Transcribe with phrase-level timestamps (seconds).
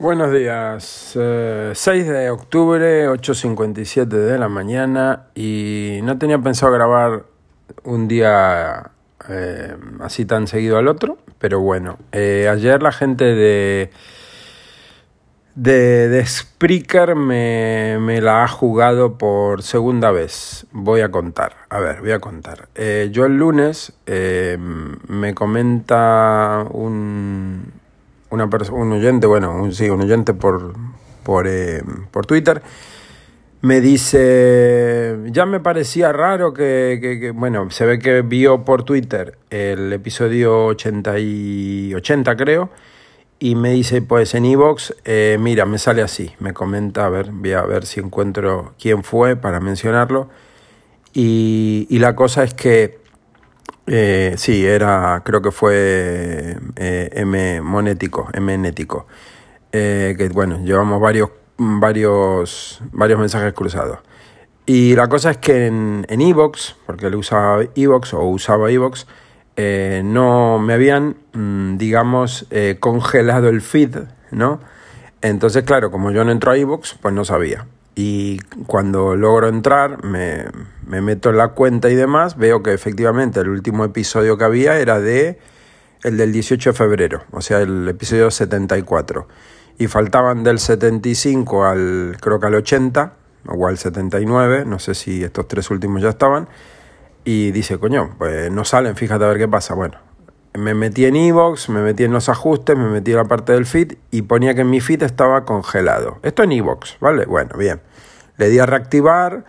[0.00, 7.24] Buenos días, 6 eh, de octubre, 8.57 de la mañana y no tenía pensado grabar
[7.84, 8.92] un día
[9.28, 13.90] eh, así tan seguido al otro, pero bueno, eh, ayer la gente de,
[15.54, 21.78] de, de Spreaker me, me, la ha jugado por segunda vez, voy a contar, a
[21.78, 22.70] ver, voy a contar.
[23.10, 27.79] yo el lunes me comenta un
[28.30, 30.74] una un oyente, bueno, un, sí, un oyente por,
[31.22, 32.62] por, eh, por Twitter,
[33.62, 39.36] me dice, ya me parecía raro que, que, bueno, se ve que vio por Twitter
[39.50, 42.70] el episodio 80 y 80 creo,
[43.38, 47.30] y me dice, pues en Evox, eh, mira, me sale así, me comenta, a ver,
[47.32, 50.28] voy a ver si encuentro quién fue para mencionarlo,
[51.12, 52.99] y, y la cosa es que
[53.92, 59.08] eh, sí, era, creo que fue eh, M monético, M-nético.
[59.72, 63.98] Eh, que bueno, llevamos varios, varios, varios mensajes cruzados.
[64.64, 69.08] Y la cosa es que en Evox, porque él usaba Evox o usaba Evox,
[69.56, 72.46] eh, no me habían, mm, digamos,
[72.78, 73.96] congelado el feed,
[74.30, 74.60] ¿no?
[75.20, 77.66] Entonces, claro, como yo no entro a Evox, pues no sabía.
[77.94, 80.46] Y cuando logro entrar, me,
[80.86, 84.78] me meto en la cuenta y demás, veo que efectivamente el último episodio que había
[84.78, 85.38] era de
[86.02, 89.28] el del 18 de febrero, o sea, el episodio 74.
[89.78, 93.14] Y faltaban del 75 al, creo que al 80,
[93.46, 96.48] o al 79, no sé si estos tres últimos ya estaban.
[97.24, 99.74] Y dice, coño, pues no salen, fíjate a ver qué pasa.
[99.74, 99.98] Bueno,
[100.54, 103.66] me metí en Evox, me metí en los ajustes, me metí en la parte del
[103.66, 106.18] feed y ponía que mi feed estaba congelado.
[106.22, 107.26] Esto en Evox, ¿vale?
[107.26, 107.80] Bueno, bien.
[108.36, 109.44] Le di a reactivar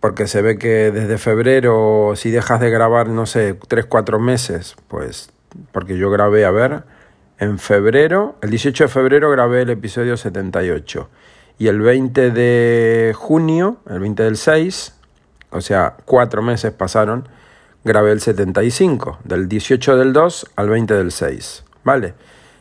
[0.00, 4.74] porque se ve que desde febrero, si dejas de grabar, no sé, 3, 4 meses,
[4.88, 5.30] pues,
[5.70, 6.82] porque yo grabé, a ver,
[7.38, 11.08] en febrero, el 18 de febrero grabé el episodio 78
[11.58, 14.94] y el 20 de junio, el 20 del 6,
[15.50, 17.28] o sea, cuatro meses pasaron
[17.84, 22.14] grabé el 75, del 18 del 2 al 20 del 6, ¿vale?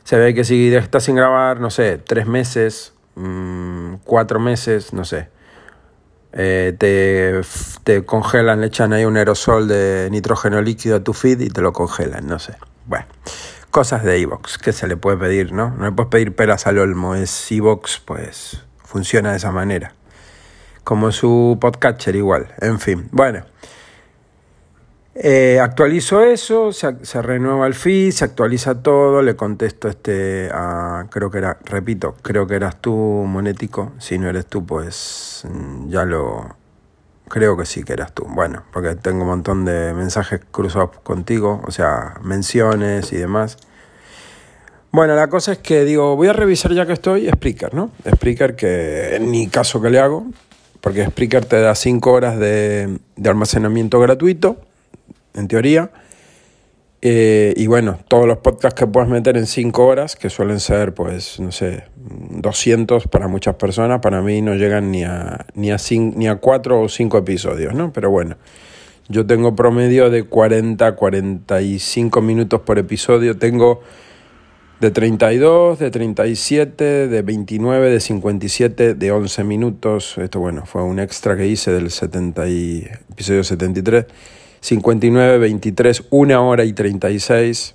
[0.03, 5.05] Se ve que si estás sin grabar, no sé, tres meses, mmm, cuatro meses, no
[5.05, 5.29] sé,
[6.33, 7.41] eh, te,
[7.83, 11.61] te congelan, le echan ahí un aerosol de nitrógeno líquido a tu feed y te
[11.61, 12.55] lo congelan, no sé.
[12.85, 13.05] Bueno,
[13.69, 15.71] cosas de Evox, que se le puede pedir, no?
[15.71, 19.93] No le puedes pedir peras al olmo, es Evox, pues funciona de esa manera.
[20.83, 23.45] Como su podcatcher igual, en fin, bueno.
[25.13, 31.29] Eh, actualizo eso, se, renueva el feed, se actualiza todo, le contesto este a, creo
[31.29, 36.05] que era, repito, creo que eras tú, Monético, si no eres tú, pues mm, ya
[36.05, 36.55] lo,
[37.27, 41.61] creo que sí que eras tú, bueno, porque tengo un montón de mensajes cruzados contigo,
[41.67, 43.57] o sea, menciones y demás.
[44.93, 47.91] Bueno, la cosa es que digo, voy a revisar ya que estoy Spreaker, ¿no?
[48.09, 50.25] Spreaker que en mi caso que le hago,
[50.79, 54.57] porque Spreaker te da 5 horas de, de almacenamiento gratuito
[55.33, 55.91] en teoría.
[57.03, 60.93] Eh, y bueno, todos los podcasts que puedas meter en 5 horas, que suelen ser,
[60.93, 65.77] pues, no sé, 200 para muchas personas, para mí no llegan ni a, ni a,
[65.89, 67.91] ni a 4 o 5 episodios, ¿no?
[67.91, 68.37] Pero bueno,
[69.09, 73.81] yo tengo promedio de 40, 45 minutos por episodio, tengo
[74.79, 80.17] de 32, de 37, de 29, de 57, de 11 minutos.
[80.19, 84.05] Esto, bueno, fue un extra que hice del 70 y, episodio 73
[84.61, 87.73] 59, 23, 1 hora y 36,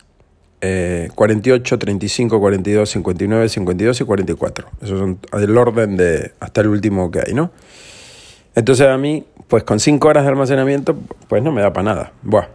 [0.61, 4.69] eh, 48, 35, 42, 59, 52 y 44.
[4.83, 7.51] Esos son el orden de hasta el último que hay, ¿no?
[8.55, 10.97] Entonces a mí, pues con 5 horas de almacenamiento,
[11.29, 12.13] pues no me da para nada.
[12.23, 12.47] Buah.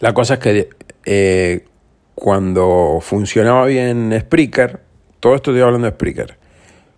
[0.00, 0.68] La cosa es que
[1.06, 1.64] eh,
[2.14, 4.80] cuando funcionaba bien Spreaker,
[5.20, 6.36] todo esto estoy hablando de Spreaker,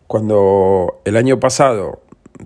[0.07, 2.01] cuando el año pasado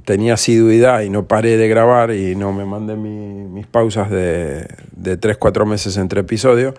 [0.04, 5.20] tenía asiduidad y no paré de grabar y no me mandé mis pausas de, de
[5.20, 6.74] 3-4 meses entre episodios,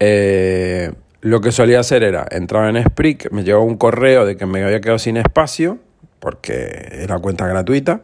[0.00, 4.46] eh, lo que solía hacer era, entraba en Spreak, me llegaba un correo de que
[4.46, 5.78] me había quedado sin espacio,
[6.18, 8.02] porque era cuenta gratuita,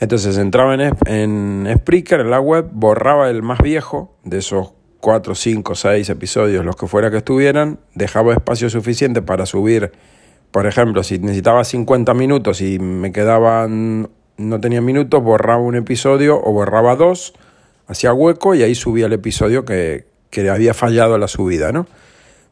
[0.00, 5.34] entonces entraba en, en Spreaker, en la web, borraba el más viejo de esos 4,
[5.34, 9.92] 5, 6 episodios, los que fuera que estuvieran, dejaba espacio suficiente para subir
[10.52, 16.38] por ejemplo, si necesitaba 50 minutos y me quedaban, no tenía minutos, borraba un episodio
[16.38, 17.32] o borraba dos,
[17.86, 21.86] hacía hueco y ahí subía el episodio que, que había fallado la subida, ¿no?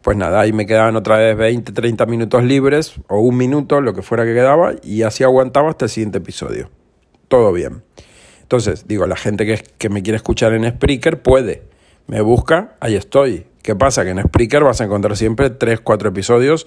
[0.01, 3.93] Pues nada, ahí me quedaban otra vez 20, 30 minutos libres o un minuto, lo
[3.93, 6.71] que fuera que quedaba, y así aguantaba hasta el siguiente episodio.
[7.29, 7.83] Todo bien.
[8.41, 11.65] Entonces, digo, la gente que, que me quiere escuchar en Spreaker puede.
[12.07, 13.47] Me busca, ahí estoy.
[13.63, 14.05] ¿Qué pasa?
[14.05, 16.67] Que en Spreaker vas a encontrar siempre 3, 4 episodios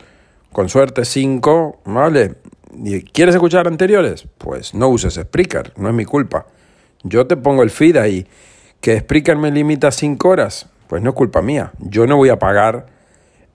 [0.53, 2.35] con suerte cinco, ¿vale?
[3.11, 4.27] ¿Quieres escuchar anteriores?
[4.37, 6.45] Pues no uses Spreaker, no es mi culpa.
[7.03, 8.25] Yo te pongo el feed ahí.
[8.79, 10.67] ¿Que Spreaker me limita cinco horas?
[10.87, 11.73] Pues no es culpa mía.
[11.79, 12.87] Yo no voy a pagar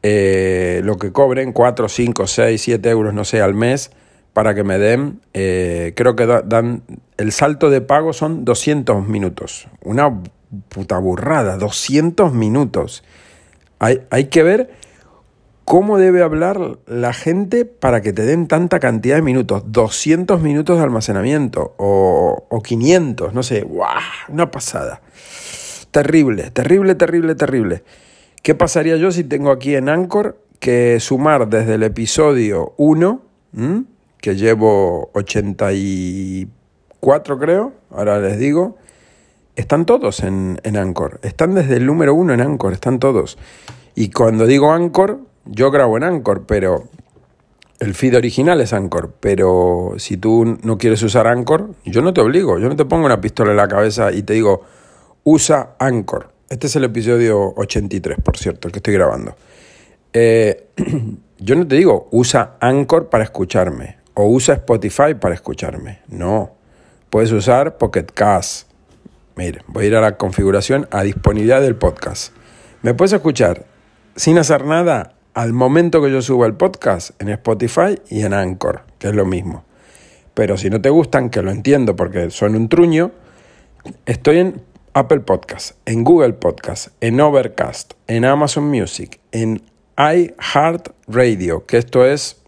[0.02, 3.90] eh, lo que cobren, 4, 5, 6, 7 euros, no sé, al mes,
[4.32, 6.82] para que me den, eh, creo que dan,
[7.16, 9.66] el salto de pago son 200 minutos.
[9.82, 10.22] Una
[10.68, 13.02] puta burrada, 200 minutos.
[13.80, 14.70] Hay, hay que ver
[15.68, 19.64] cómo debe hablar la gente para que te den tanta cantidad de minutos.
[19.66, 24.00] 200 minutos de almacenamiento o, o 500, no sé, ¡guau!
[24.30, 25.02] Una pasada.
[25.90, 27.82] Terrible, terrible, terrible, terrible.
[28.42, 33.20] ¿Qué pasaría yo si tengo aquí en Anchor que sumar desde el episodio 1,
[34.22, 38.78] que llevo 84 creo, ahora les digo,
[39.54, 43.36] están todos en, en Anchor, están desde el número 1 en Anchor, están todos.
[43.94, 46.88] Y cuando digo Anchor, yo grabo en Anchor, pero
[47.80, 52.20] el feed original es Anchor, pero si tú no quieres usar Anchor, yo no te
[52.20, 54.62] obligo, yo no te pongo una pistola en la cabeza y te digo,
[55.24, 56.32] usa Anchor.
[56.48, 59.36] Este es el episodio 83, por cierto, el que estoy grabando.
[60.12, 60.68] Eh,
[61.38, 66.00] yo no te digo, usa Anchor para escucharme o usa Spotify para escucharme.
[66.08, 66.52] No.
[67.10, 68.68] Puedes usar Pocket Cast.
[69.36, 72.32] Mire, voy a ir a la configuración a disponibilidad del podcast.
[72.82, 73.64] Me puedes escuchar
[74.16, 78.82] sin hacer nada al momento que yo suba el podcast en Spotify y en Anchor,
[78.98, 79.62] que es lo mismo.
[80.34, 83.12] Pero si no te gustan, que lo entiendo porque son un truño,
[84.04, 84.60] estoy en
[84.94, 89.62] Apple Podcast, en Google Podcast, en Overcast, en Amazon Music, en
[89.96, 92.42] iHeartRadio, que esto es,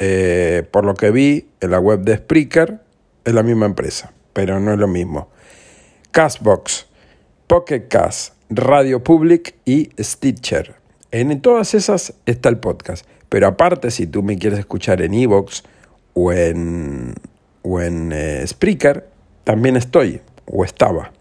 [0.00, 2.80] eh, por lo que vi en la web de Spreaker,
[3.24, 5.28] es la misma empresa, pero no es lo mismo.
[6.10, 6.88] Castbox,
[7.46, 10.81] Pocket Cast, Radio Public y Stitcher.
[11.12, 13.06] En todas esas está el podcast.
[13.28, 15.62] Pero aparte, si tú me quieres escuchar en Evox
[16.14, 17.14] o en,
[17.62, 19.08] o en eh, Spreaker,
[19.44, 21.12] también estoy o estaba.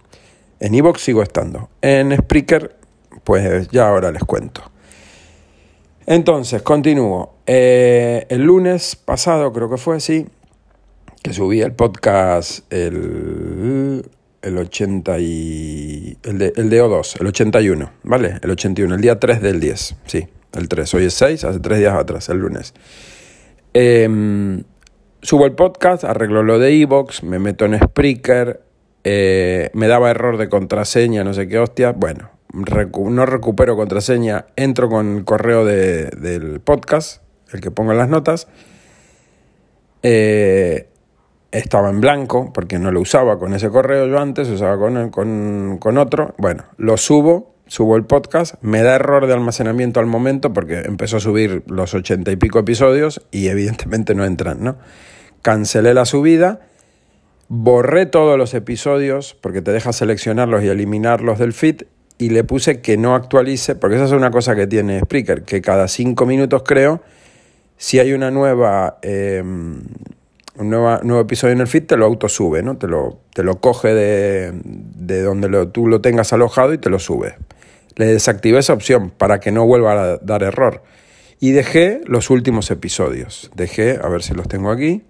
[0.59, 1.69] En Evox sigo estando.
[1.81, 2.75] En Spreaker,
[3.23, 4.61] pues ya ahora les cuento.
[6.05, 7.35] Entonces, continúo.
[7.45, 10.27] Eh, el lunes pasado, creo que fue así,
[11.21, 14.09] que subí el podcast, el,
[14.41, 16.17] el 80 y...
[16.23, 18.39] El de, el de O2, el 81, ¿vale?
[18.41, 20.93] El 81, el día 3 del 10, sí, el 3.
[20.93, 22.73] Hoy es 6, hace 3 días atrás, el lunes.
[23.73, 24.63] Em,
[25.21, 28.61] subo el podcast, arreglo lo de Evox, me meto en Spreaker,
[29.03, 31.91] eh, me daba error de contraseña, no sé qué hostia.
[31.91, 37.21] Bueno, no recupero contraseña, entro con el correo del podcast,
[37.53, 38.47] el que pongo en las notas.
[40.03, 40.90] Eh,
[41.51, 45.77] estaba en blanco porque no lo usaba con ese correo yo antes, usaba con, con,
[45.79, 46.33] con otro.
[46.37, 51.17] Bueno, lo subo, subo el podcast, me da error de almacenamiento al momento porque empezó
[51.17, 54.77] a subir los ochenta y pico episodios y evidentemente no entran, ¿no?
[55.41, 56.61] Cancelé la subida
[57.53, 61.81] borré todos los episodios porque te deja seleccionarlos y eliminarlos del feed
[62.17, 65.59] y le puse que no actualice, porque esa es una cosa que tiene Spreaker, que
[65.59, 67.01] cada cinco minutos creo,
[67.75, 69.81] si hay una nueva, em,
[70.61, 72.77] un nuevo episodio en el feed, te lo autosube, ¿no?
[72.77, 76.89] Te lo, te lo coge de, de donde lo, tú lo tengas alojado y te
[76.89, 77.35] lo sube.
[77.95, 80.83] Le desactivé esa opción para que no vuelva a dar error.
[81.39, 83.51] Y dejé los últimos episodios.
[83.55, 85.03] Dejé, a ver si los tengo aquí.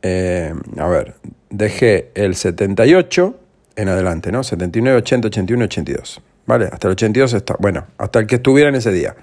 [0.00, 1.14] Eh, a ver,
[1.50, 3.38] dejé el 78
[3.76, 4.42] en adelante, ¿no?
[4.42, 6.22] 79, 80, 81, 82.
[6.46, 6.70] ¿Vale?
[6.72, 7.56] Hasta el 82 está.
[7.58, 9.14] Bueno, hasta el que estuviera en ese día.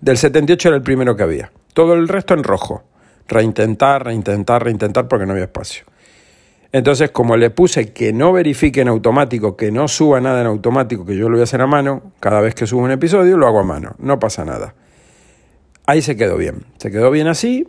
[0.00, 1.52] Del 78 era el primero que había.
[1.74, 2.82] Todo el resto en rojo.
[3.28, 5.84] Reintentar, reintentar, reintentar porque no había espacio.
[6.72, 11.06] Entonces, como le puse que no verifique en automático, que no suba nada en automático,
[11.06, 13.46] que yo lo voy a hacer a mano, cada vez que subo un episodio lo
[13.46, 14.74] hago a mano, no pasa nada.
[15.86, 16.64] Ahí se quedó bien.
[16.78, 17.68] Se quedó bien así,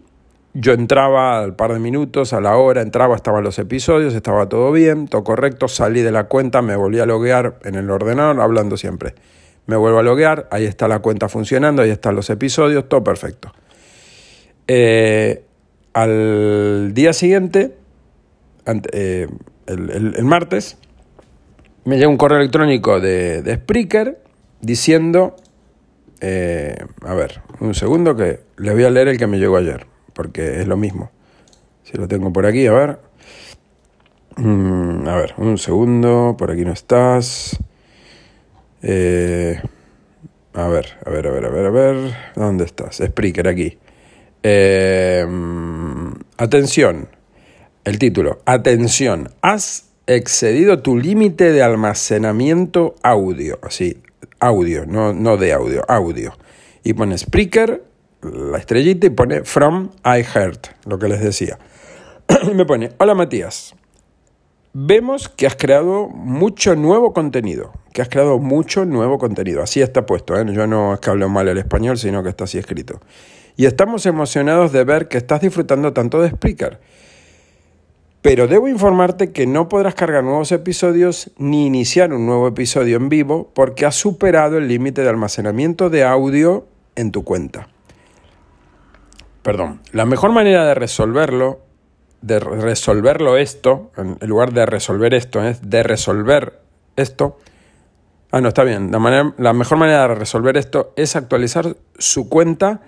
[0.57, 4.71] yo entraba al par de minutos, a la hora, entraba, estaban los episodios, estaba todo
[4.71, 8.77] bien, todo correcto, salí de la cuenta, me volví a loguear en el ordenador, hablando
[8.77, 9.15] siempre.
[9.65, 13.51] Me vuelvo a loguear, ahí está la cuenta funcionando, ahí están los episodios, todo perfecto.
[14.67, 15.43] Eh,
[15.93, 17.75] al día siguiente,
[18.91, 19.27] eh,
[19.67, 20.77] el, martes,
[21.85, 24.19] me llega un correo electrónico de, de Spreaker
[24.61, 25.35] diciendo,
[26.21, 29.87] eh, a ver, un segundo que le voy a leer el que me llegó ayer
[30.15, 31.11] porque es lo mismo.
[31.83, 32.99] Si lo tengo por aquí, a ver.
[34.37, 37.59] Mm, a ver, un segundo, por aquí no estás.
[38.81, 39.61] Eh,
[40.53, 42.15] a ver, a ver, a ver, a ver, a ver.
[42.35, 43.01] ¿Dónde estás?
[43.05, 43.77] Spreaker, aquí.
[44.47, 45.25] Eh,
[46.37, 47.07] atención.
[47.83, 48.41] El título.
[48.45, 49.31] Atención.
[49.41, 53.57] Has excedido tu límite de almacenamiento audio.
[53.63, 54.03] Así,
[54.39, 56.37] audio, no, no de audio, audio.
[56.83, 57.83] Y pone Spreaker
[58.21, 61.57] la estrellita y pone From I Heard, lo que les decía.
[62.43, 63.73] y me pone, hola Matías,
[64.73, 69.63] vemos que has creado mucho nuevo contenido, que has creado mucho nuevo contenido.
[69.63, 70.45] Así está puesto, ¿eh?
[70.53, 72.99] yo no es que hable mal el español, sino que está así escrito.
[73.55, 76.79] Y estamos emocionados de ver que estás disfrutando tanto de Spreaker.
[78.21, 83.07] Pero debo informarte que no podrás cargar nuevos episodios ni iniciar un nuevo episodio en
[83.07, 87.67] vivo porque has superado el límite de almacenamiento de audio en tu cuenta.
[89.43, 91.59] Perdón, la mejor manera de resolverlo,
[92.21, 96.59] de resolverlo esto, en lugar de resolver esto, es de resolver
[96.95, 97.37] esto.
[98.31, 98.91] Ah, no, está bien.
[98.91, 102.81] La, mejor manera de resolver esto es actualizar su cuenta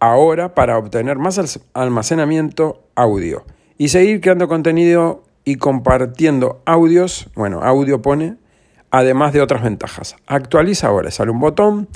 [0.00, 3.44] ahora para obtener más almacenamiento audio.
[3.78, 8.36] Y seguir creando contenido y compartiendo audios, bueno, audio pone,
[8.90, 10.16] además de otras ventajas.
[10.26, 11.88] Actualiza ahora, sale un botón,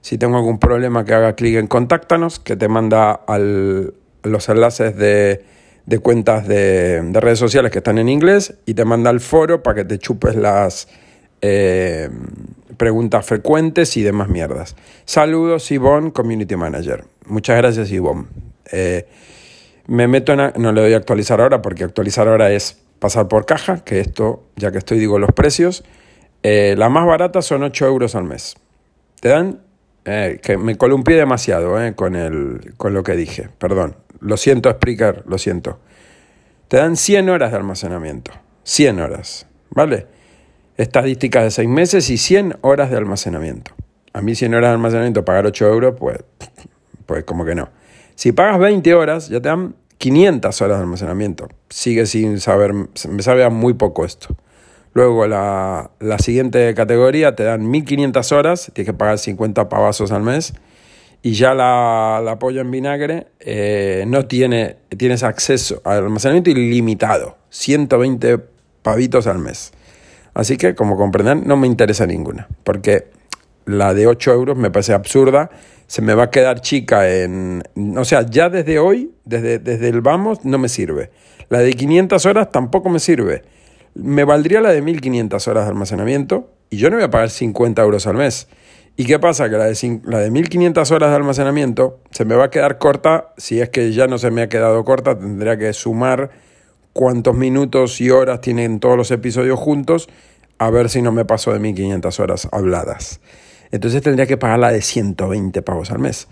[0.00, 4.96] si tengo algún problema que haga clic en contáctanos, que te manda al, los enlaces
[4.96, 5.44] de,
[5.84, 9.62] de cuentas de, de, redes sociales que están en inglés y te manda al foro
[9.62, 10.88] para que te chupes las
[11.42, 12.08] eh,
[12.76, 14.76] preguntas frecuentes y demás mierdas.
[15.04, 17.04] Saludos, Ivonne, Community Manager.
[17.26, 18.26] Muchas gracias, Ivonne.
[18.72, 19.06] Eh,
[19.86, 20.52] me meto en...
[20.60, 24.44] no le doy a actualizar ahora porque actualizar ahora es pasar por caja, que esto,
[24.56, 25.84] ya que estoy, digo los precios.
[26.42, 28.56] Eh, la más barata son 8 euros al mes.
[29.20, 29.60] Te dan...
[30.08, 33.48] Eh, que me columpié demasiado eh, con, el, con lo que dije.
[33.58, 33.96] Perdón.
[34.20, 35.80] Lo siento, explicar, lo siento.
[36.68, 38.30] Te dan 100 horas de almacenamiento.
[38.62, 39.46] 100 horas.
[39.70, 40.06] ¿Vale?
[40.76, 43.72] Estadísticas de 6 meses y 100 horas de almacenamiento.
[44.12, 46.18] A mí 100 horas de almacenamiento, pagar 8 euros, pues,
[47.06, 47.68] pues como que no.
[48.14, 51.48] Si pagas 20 horas, ya te dan 500 horas de almacenamiento.
[51.68, 54.34] Sigue sin saber, me sabe muy poco esto.
[54.96, 60.54] Luego la, siguiente categoría te dan 1500 horas, tienes que pagar 50 pavazos al mes.
[61.22, 67.36] Y ya la, la polla en vinagre eh, no tiene, tienes acceso al almacenamiento ilimitado,
[67.50, 68.38] 120
[68.82, 69.72] pavitos al mes.
[70.36, 73.06] Así que, como comprenderán, no me interesa ninguna, porque
[73.64, 75.48] la de 8 euros me parece absurda
[75.86, 77.62] se me va a quedar chica en...
[77.96, 81.10] O sea, ya desde hoy, desde, desde el vamos, no me sirve.
[81.48, 83.44] La de 500 horas tampoco me sirve.
[83.94, 87.80] Me valdría la de 1500 horas de almacenamiento y yo no voy a pagar 50
[87.80, 88.46] euros al mes.
[88.98, 89.48] ¿Y qué pasa?
[89.48, 93.32] Que la de, la de 1500 horas de almacenamiento se me va a quedar corta.
[93.38, 96.30] Si es que ya no se me ha quedado corta, tendría que sumar
[96.96, 100.08] cuántos minutos y horas tienen todos los episodios juntos
[100.58, 103.20] a ver si no me paso de 1500 horas habladas
[103.70, 106.28] entonces tendría que pagar la de 120 pavos al mes.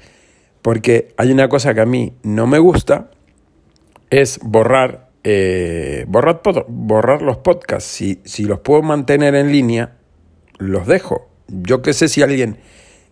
[0.62, 3.11] Porque hay una cosa que a mí no me gusta,
[4.11, 7.90] es borrar, eh, borrar, borrar los podcasts.
[7.90, 9.97] Si, si los puedo mantener en línea,
[10.59, 11.28] los dejo.
[11.49, 12.59] Yo qué sé si alguien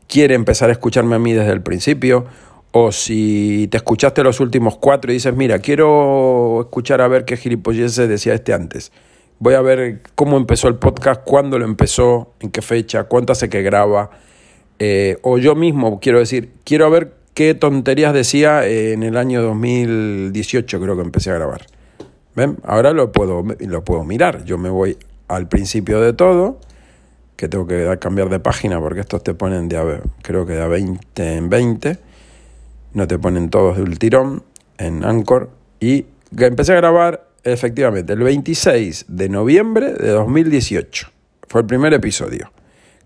[0.09, 2.25] quiere empezar a escucharme a mí desde el principio,
[2.73, 7.37] o si te escuchaste los últimos cuatro y dices, mira, quiero escuchar a ver qué
[7.37, 8.93] gilipollez decía este antes
[9.39, 13.49] Voy a ver cómo empezó el podcast, cuándo lo empezó, en qué fecha, cuánto hace
[13.49, 14.11] que graba.
[14.79, 20.81] Eh, o yo mismo, quiero decir, quiero ver qué tonterías decía en el año 2018,
[20.81, 21.67] creo que empecé a grabar.
[22.37, 22.59] ¿Ven?
[22.63, 24.45] Ahora lo puedo, lo puedo mirar.
[24.45, 26.61] Yo me voy al principio de todo,
[27.35, 30.69] que tengo que cambiar de página porque estos te ponen de, creo que de a
[30.69, 32.12] 20 en 20.
[32.95, 34.43] No te ponen todos de un tirón
[34.79, 35.51] en Anchor.
[35.81, 36.07] Y
[36.37, 41.09] empecé a grabar Efectivamente, el 26 de noviembre de 2018
[41.49, 42.53] fue el primer episodio,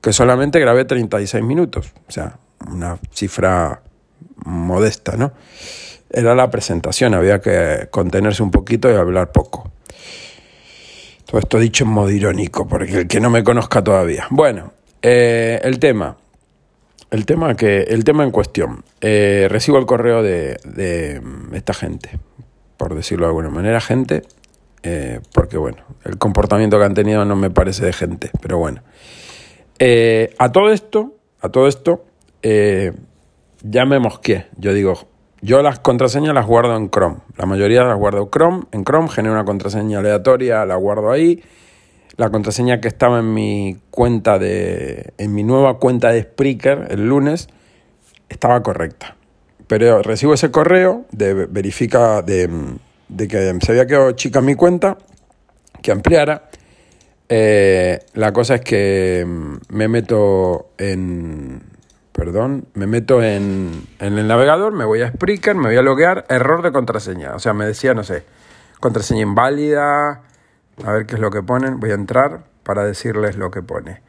[0.02, 2.38] que solamente grabé 36 minutos, o sea,
[2.70, 3.80] una cifra
[4.44, 5.32] modesta, ¿no?
[6.10, 9.70] Era la presentación, había que contenerse un poquito y hablar poco.
[11.24, 14.26] Todo esto dicho en modo irónico, porque el que no me conozca todavía.
[14.30, 16.16] Bueno, eh, el tema.
[17.10, 18.84] El tema, que, el tema en cuestión.
[19.00, 21.20] Eh, recibo el correo de, de
[21.52, 22.18] esta gente
[22.76, 24.22] por decirlo de alguna manera, gente,
[24.82, 28.82] eh, porque bueno, el comportamiento que han tenido no me parece de gente, pero bueno.
[29.78, 32.04] Eh, a todo esto, a todo esto,
[32.42, 32.92] eh,
[33.62, 34.46] ya me mosqué.
[34.58, 34.94] Yo digo,
[35.40, 37.16] yo las contraseñas las guardo en Chrome.
[37.36, 38.64] La mayoría las guardo Chrome.
[38.72, 41.42] En Chrome genero una contraseña aleatoria, la guardo ahí.
[42.16, 45.12] La contraseña que estaba en mi cuenta de.
[45.18, 47.48] en mi nueva cuenta de Spreaker el lunes
[48.28, 49.16] estaba correcta.
[49.66, 52.48] Pero recibo ese correo de verifica de,
[53.18, 54.98] que se había quedado chica mi cuenta,
[55.82, 56.48] que ampliara.
[57.28, 61.62] Eh, la cosa es que mm, me meto en.
[62.12, 66.24] Perdón, me meto en, en el navegador, me voy a Spreaker, me voy a loguear,
[66.30, 67.34] error de contraseña.
[67.34, 68.22] O sea, me decía, no sé,
[68.80, 70.22] contraseña inválida.
[70.84, 71.80] A ver qué es lo que ponen.
[71.80, 74.02] Voy a entrar para decirles lo que pone.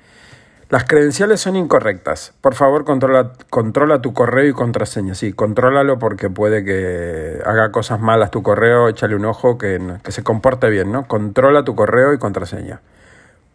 [0.69, 2.33] Las credenciales son incorrectas.
[2.41, 5.15] Por favor, controla, controla tu correo y contraseña.
[5.15, 8.89] Sí, contrólalo porque puede que haga cosas malas tu correo.
[8.89, 11.07] Échale un ojo que, que se comporte bien, ¿no?
[11.07, 12.81] Controla tu correo y contraseña.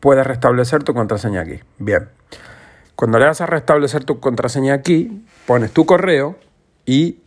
[0.01, 1.61] Puedes restablecer tu contraseña aquí.
[1.79, 2.09] Bien.
[2.97, 6.37] Cuando le das a restablecer tu contraseña aquí, pones tu correo
[6.87, 7.21] y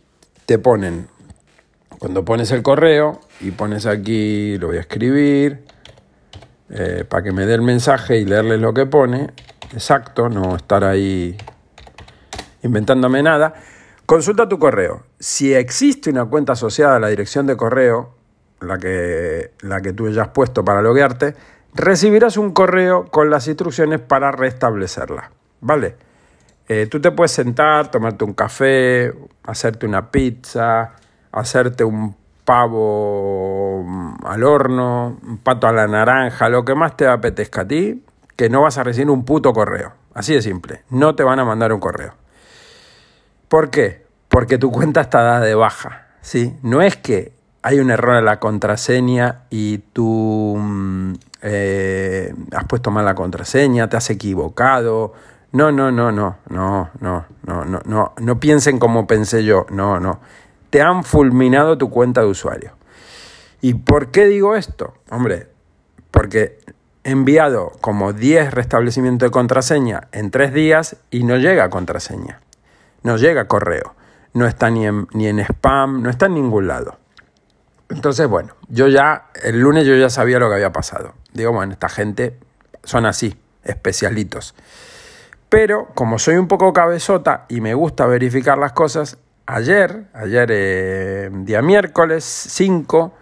[0.46, 1.06] te ponen.
[1.98, 5.65] Cuando pones el correo y pones aquí, lo voy a escribir,
[6.70, 9.30] eh, para que me dé el mensaje y leerles lo que pone,
[9.72, 11.36] exacto, no estar ahí
[12.62, 13.54] inventándome nada.
[14.04, 15.04] Consulta tu correo.
[15.18, 18.14] Si existe una cuenta asociada a la dirección de correo,
[18.60, 21.34] la que, la que tú hayas puesto para loguearte,
[21.74, 25.30] recibirás un correo con las instrucciones para restablecerla.
[25.60, 25.96] ¿Vale?
[26.68, 29.12] Eh, tú te puedes sentar, tomarte un café,
[29.44, 30.94] hacerte una pizza,
[31.32, 32.16] hacerte un
[32.46, 33.84] pavo
[34.24, 38.02] al horno, un pato a la naranja, lo que más te apetezca a ti,
[38.36, 39.92] que no vas a recibir un puto correo.
[40.14, 40.82] Así de simple.
[40.88, 42.14] No te van a mandar un correo.
[43.48, 44.06] ¿Por qué?
[44.28, 46.06] Porque tu cuenta está dada de baja.
[46.22, 46.56] ¿sí?
[46.62, 51.12] No es que hay un error en la contraseña y tú mm,
[51.42, 55.12] eh, has puesto mal la contraseña, te has equivocado.
[55.52, 59.66] No, no, no, no, no, no, no, no, no, no piensen como pensé yo.
[59.70, 60.20] No, no.
[60.70, 62.72] Te han fulminado tu cuenta de usuario.
[63.60, 64.94] ¿Y por qué digo esto?
[65.10, 65.48] Hombre,
[66.10, 66.58] porque
[67.04, 72.40] enviado como 10 restablecimientos de contraseña en 3 días y no llega contraseña.
[73.02, 73.94] No llega correo.
[74.32, 76.98] No está ni en, ni en spam, no está en ningún lado.
[77.88, 81.14] Entonces, bueno, yo ya, el lunes yo ya sabía lo que había pasado.
[81.32, 82.36] Digo, bueno, esta gente
[82.82, 84.54] son así, especialitos.
[85.48, 91.30] Pero como soy un poco cabezota y me gusta verificar las cosas, ayer, ayer eh,
[91.32, 93.14] día miércoles 5,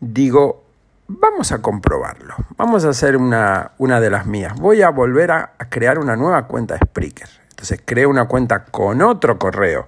[0.00, 0.64] digo,
[1.06, 2.34] Vamos a comprobarlo.
[2.56, 4.54] Vamos a hacer una, una de las mías.
[4.58, 7.28] Voy a volver a, crear una nueva cuenta de Spreaker.
[7.50, 9.84] Entonces creo una cuenta con otro correo.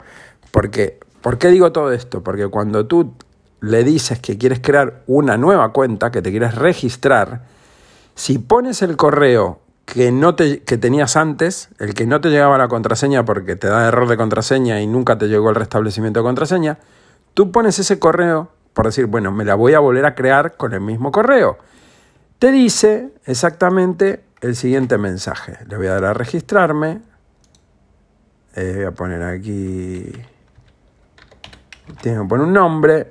[0.51, 2.23] Porque, ¿Por qué digo todo esto?
[2.23, 3.15] Porque cuando tú
[3.61, 7.45] le dices que quieres crear una nueva cuenta, que te quieres registrar,
[8.15, 12.59] si pones el correo que, no te, que tenías antes, el que no te llegaba
[12.59, 16.25] la contraseña porque te da error de contraseña y nunca te llegó el restablecimiento de
[16.25, 16.79] contraseña,
[17.33, 20.75] tú pones ese correo por decir, bueno, me la voy a volver a crear con
[20.75, 21.57] el mismo correo.
[22.39, 25.57] Te dice exactamente el siguiente mensaje.
[25.67, 27.01] Le voy a dar a registrarme.
[28.55, 30.13] Eh, voy a poner aquí.
[32.03, 33.09] Tengo que poner un nombre.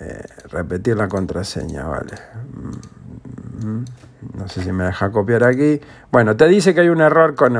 [0.00, 2.16] Eh, repetir la contraseña, vale.
[2.52, 3.84] Mm, mm,
[4.32, 5.80] no sé si me deja copiar aquí.
[6.10, 7.54] Bueno, te dice que hay un error con.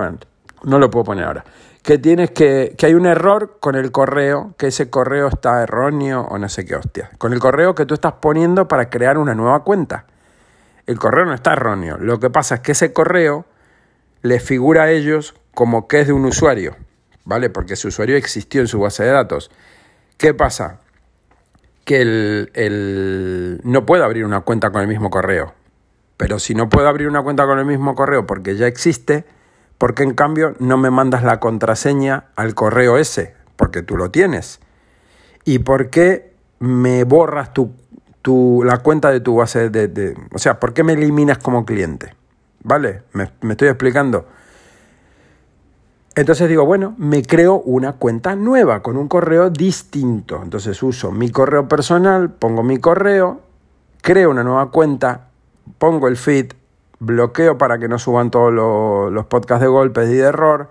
[0.65, 1.45] No lo puedo poner ahora
[1.85, 6.23] que tienes que, que hay un error con el correo, que ese correo está erróneo
[6.23, 7.11] o no sé qué hostia.
[7.19, 10.07] Con el correo que tú estás poniendo para crear una nueva cuenta.
[10.87, 11.99] El correo no está erróneo.
[11.99, 13.45] Lo que pasa es que ese correo
[14.23, 16.75] les figura a ellos como que es de un usuario,
[17.27, 17.51] ¿vale?
[17.51, 19.51] Porque ese usuario existió en su base de datos.
[20.17, 20.81] ¿Qué pasa?
[21.85, 25.53] Que el, el, no puede abrir una cuenta con el mismo correo.
[26.17, 29.25] Pero si no puedo abrir una cuenta con el mismo correo porque ya existe,
[29.79, 33.35] ¿Por qué en cambio no me mandas la contraseña al correo ese?
[33.57, 34.61] Porque tú lo tienes.
[35.45, 40.73] ¿Y por qué me borras tu, la cuenta de tu base de, O sea, ¿por
[40.73, 42.15] qué me eliminas como cliente?
[42.63, 43.03] ¿Vale?
[43.13, 44.27] Me, me estoy explicando.
[46.15, 50.41] Entonces digo, bueno, me creo una cuenta nueva con un correo distinto.
[50.43, 53.41] Entonces uso mi correo personal, pongo mi correo,
[54.01, 55.29] creo una nueva cuenta,
[55.79, 56.53] pongo el feed,
[56.99, 60.71] bloqueo para que no suban todos los, podcasts de golpes y de error,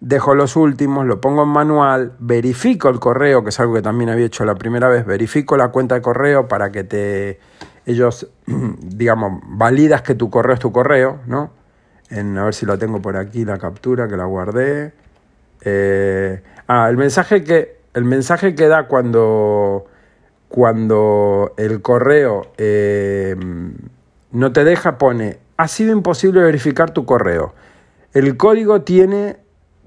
[0.00, 4.10] dejo los últimos, lo pongo en manual, verifico el correo, que es algo que también
[4.10, 7.40] había hecho la primera vez, verifico la cuenta de correo para que te
[7.88, 11.50] ellos, digamos, validas que tu correo es tu correo, ¿no?
[12.10, 14.92] En, a ver si lo tengo por aquí, la captura que la guardé.
[15.62, 19.86] Eh, ah, el mensaje que, el mensaje que da cuando,
[20.48, 23.36] cuando el correo eh,
[24.32, 27.52] no te deja, pone ha sido imposible verificar tu correo.
[28.14, 29.38] El código tiene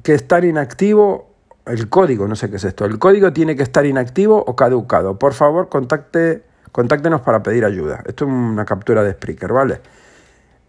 [0.04, 1.34] que estar inactivo,
[1.65, 5.17] el código, no sé qué es esto, el código tiene que estar inactivo o caducado.
[5.17, 8.04] Por favor, contacte, contáctenos para pedir ayuda.
[8.06, 9.82] Esto es una captura de Spreaker, ¿vale?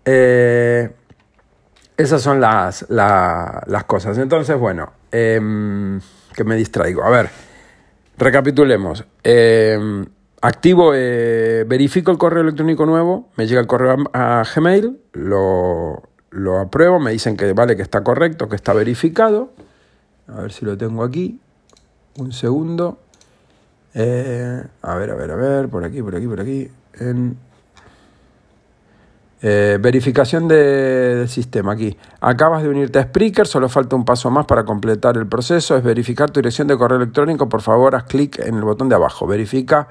[0.04, 0.88] Eh,
[1.96, 4.16] esas son las, las, cosas.
[4.18, 6.00] Entonces, bueno, em,
[6.34, 7.02] que me distraigo.
[7.02, 7.28] A ver,
[8.16, 9.04] recapitulemos.
[9.24, 10.04] Eh,
[10.42, 16.02] Activo, eh, verifico el correo electrónico nuevo, me llega el correo a, Gmail, lo,
[16.60, 19.52] apruebo, me dicen que vale, que está correcto, que está verificado.
[20.26, 21.40] A ver si lo tengo aquí.
[22.18, 22.98] Un segundo.
[23.94, 26.68] Eh, a ver, a ver, a ver, por aquí, por aquí, por aquí.
[26.98, 27.36] En
[29.44, 31.96] Eh, verificación de, sistema aquí.
[32.20, 35.76] Acabas de unirte a Spreaker, solo falta un paso más para completar el proceso.
[35.76, 37.48] Es verificar tu dirección de correo electrónico.
[37.48, 39.26] Por favor, haz clic en el botón de abajo.
[39.26, 39.88] Verifica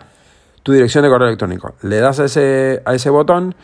[0.64, 1.76] tu dirección de correo electrónico.
[1.82, 3.56] Le das a ese, a ese botón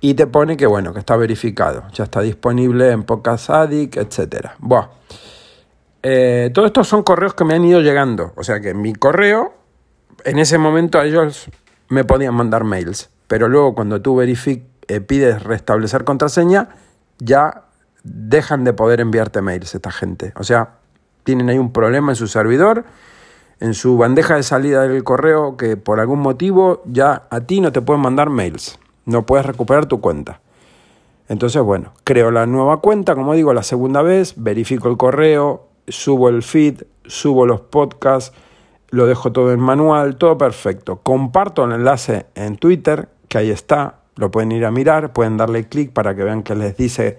[0.00, 1.84] y te pone que bueno, que está verificado.
[1.92, 4.50] Ya está disponible en Podcast Addict, etc.
[4.58, 4.88] Buah.
[6.02, 8.32] Eh, todos estos son correos que me han ido llegando.
[8.36, 9.54] O sea que mi correo,
[10.24, 11.50] en ese momento ellos
[11.88, 13.10] me podían mandar mails.
[13.26, 16.68] Pero luego cuando tú verificas eh, pides restablecer contraseña,
[17.18, 17.64] ya
[18.04, 20.32] dejan de poder enviarte mails esta gente.
[20.36, 20.74] O sea,
[21.24, 22.84] tienen ahí un problema en su servidor,
[23.60, 27.72] en su bandeja de salida del correo, que por algún motivo ya a ti no
[27.72, 28.78] te pueden mandar mails.
[29.04, 30.40] No puedes recuperar tu cuenta.
[31.28, 36.28] Entonces, bueno, creo la nueva cuenta, como digo, la segunda vez, verifico el correo, subo
[36.28, 38.32] el feed, subo los podcasts,
[38.90, 41.00] lo dejo todo en manual, todo perfecto.
[41.02, 45.68] Comparto el enlace en Twitter, que ahí está, lo pueden ir a mirar, pueden darle
[45.68, 47.18] clic para que vean que les dice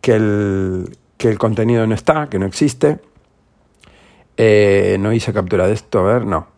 [0.00, 3.00] que el, que el contenido no está, que no existe.
[4.36, 6.48] Eh, no hice captura de esto, a ver, no.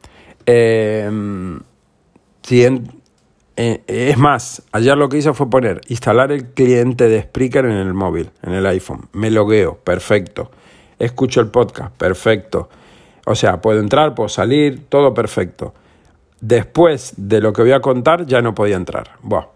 [0.46, 1.60] Em,
[3.56, 7.72] eh, es más, ayer lo que hice fue poner instalar el cliente de Spreaker en
[7.72, 9.08] el móvil, en el iPhone.
[9.12, 10.50] Me logueo, perfecto.
[10.98, 12.68] Escucho el podcast, perfecto.
[13.26, 15.72] O sea, puedo entrar, puedo salir, todo perfecto.
[16.40, 19.12] Después de lo que voy a contar, ya no podía entrar.
[19.22, 19.46] Buah.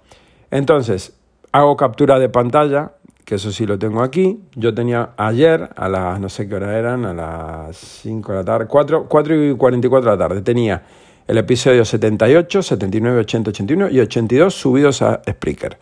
[0.51, 1.13] Entonces,
[1.53, 2.93] hago captura de pantalla,
[3.29, 4.41] que eso sí lo tengo aquí.
[4.55, 8.45] Yo tenía ayer, a las, no sé qué hora eran, a las 5 de la
[8.45, 10.83] tarde, 4, 4 y 44 de la tarde, tenía
[11.27, 15.77] el episodio 78, 79, 80, 81 y 82 subidos a Spreaker.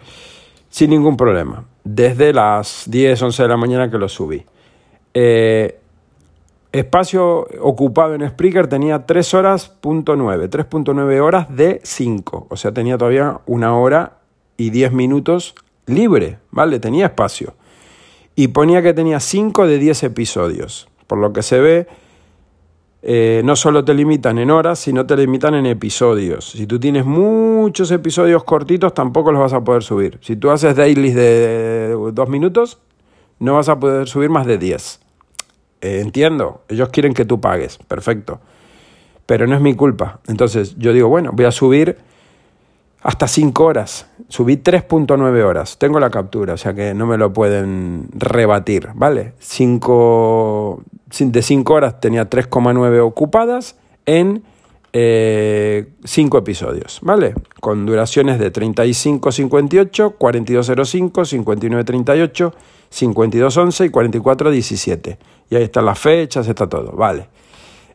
[0.68, 1.64] Sin ningún problema.
[1.84, 4.44] Desde las 10, 11 de la mañana que lo subí.
[5.14, 5.78] Eh,
[6.72, 12.48] espacio ocupado en Spreaker tenía 3 horas, punto 9, 3.9 horas de 5.
[12.50, 14.14] O sea, tenía todavía una hora
[14.56, 15.54] y 10 minutos
[15.86, 16.78] libre, ¿vale?
[16.80, 17.54] Tenía espacio.
[18.34, 20.88] Y ponía que tenía 5 de 10 episodios.
[21.06, 21.86] Por lo que se ve,
[23.02, 26.50] eh, no solo te limitan en horas, sino te limitan en episodios.
[26.50, 30.18] Si tú tienes muchos episodios cortitos, tampoco los vas a poder subir.
[30.22, 32.78] Si tú haces dailies de 2 minutos,
[33.38, 35.00] no vas a poder subir más de 10.
[35.82, 38.40] Eh, entiendo, ellos quieren que tú pagues, perfecto.
[39.24, 40.20] Pero no es mi culpa.
[40.26, 41.98] Entonces yo digo, bueno, voy a subir
[43.06, 44.06] hasta 5 horas.
[44.28, 45.78] Subí 3.9 horas.
[45.78, 49.34] Tengo la captura, o sea que no me lo pueden rebatir, ¿vale?
[49.38, 50.82] Cinco,
[51.16, 54.48] de 5 horas tenía 3,9 ocupadas en 5
[54.92, 55.86] eh,
[56.36, 57.34] episodios, ¿vale?
[57.60, 62.52] Con duraciones de 35.58, 42.05, 59.38,
[62.90, 65.16] 52.11 y 44.17.
[65.50, 67.28] Y ahí están las fechas, está todo, ¿vale?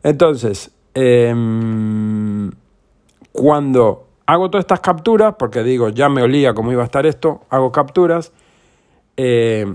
[0.03, 2.49] Entonces, em,
[3.33, 7.41] cuando hago todas estas capturas, porque digo, ya me olía cómo iba a estar esto,
[7.49, 8.31] hago capturas,
[9.17, 9.65] eh,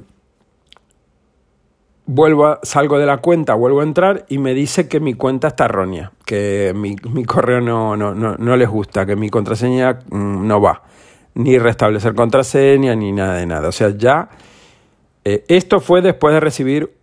[2.07, 5.67] vuelvo salgo de la cuenta, vuelvo a entrar y me dice que mi cuenta está
[5.67, 10.83] errónea, que mi, correo no, no, no, les gusta, que mi contraseña mm, no va,
[11.35, 13.69] ni restablecer contraseña, ni nada de nada.
[13.69, 14.31] O sea, ya
[15.27, 16.96] eh, esto fue después de recibir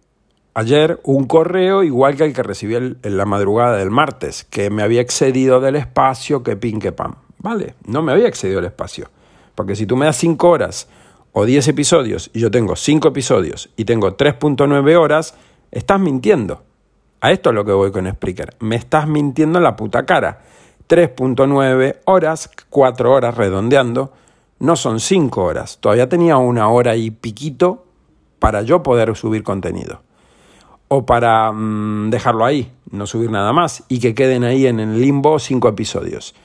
[0.53, 4.83] ayer un correo igual que el que recibí en la madrugada del martes, que me
[4.83, 7.15] había excedido del espacio que pin que pam.
[7.39, 9.09] Vale, no me había excedido el espacio.
[9.55, 10.87] Porque si tú me das 5 horas
[11.31, 15.35] o 10 episodios y yo tengo 5 episodios y tengo 3.9 horas,
[15.71, 16.63] estás mintiendo.
[17.21, 18.55] A esto es lo que voy con Spreaker.
[18.59, 20.41] Me estás mintiendo en la puta cara.
[20.87, 24.11] 3.9 horas, 4 horas redondeando,
[24.59, 25.77] no son 5 horas.
[25.79, 27.85] Todavía tenía una hora y piquito
[28.39, 30.01] para yo poder subir contenido.
[30.95, 35.01] O para mm, dejarlo ahí, no subir nada más y que queden ahí en el
[35.01, 36.35] limbo 5 episodios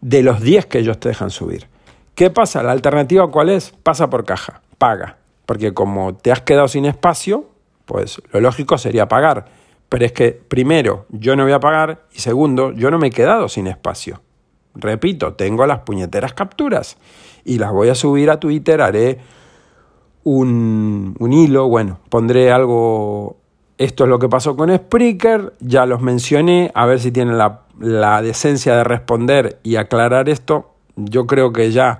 [0.00, 1.68] de los 10 que ellos te dejan subir.
[2.16, 2.64] ¿Qué pasa?
[2.64, 3.70] La alternativa cuál es?
[3.84, 5.18] Pasa por caja, paga.
[5.46, 7.48] Porque como te has quedado sin espacio,
[7.84, 9.44] pues lo lógico sería pagar.
[9.88, 13.12] Pero es que primero, yo no voy a pagar y segundo, yo no me he
[13.12, 14.22] quedado sin espacio.
[14.74, 16.96] Repito, tengo las puñeteras capturas
[17.44, 19.20] y las voy a subir a Twitter, haré
[20.24, 23.43] un hilo, bueno, pondré algo
[23.78, 27.60] esto es lo que pasó con Spreaker, ya los mencioné, a ver si tienen la,
[28.22, 30.70] decencia de responder y aclarar esto.
[30.96, 31.98] Yo creo que ya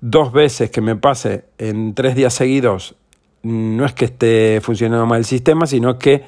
[0.00, 2.96] dos veces que me pase en tres días seguidos,
[3.42, 6.24] no es que esté funcionando mal el sistema, sino que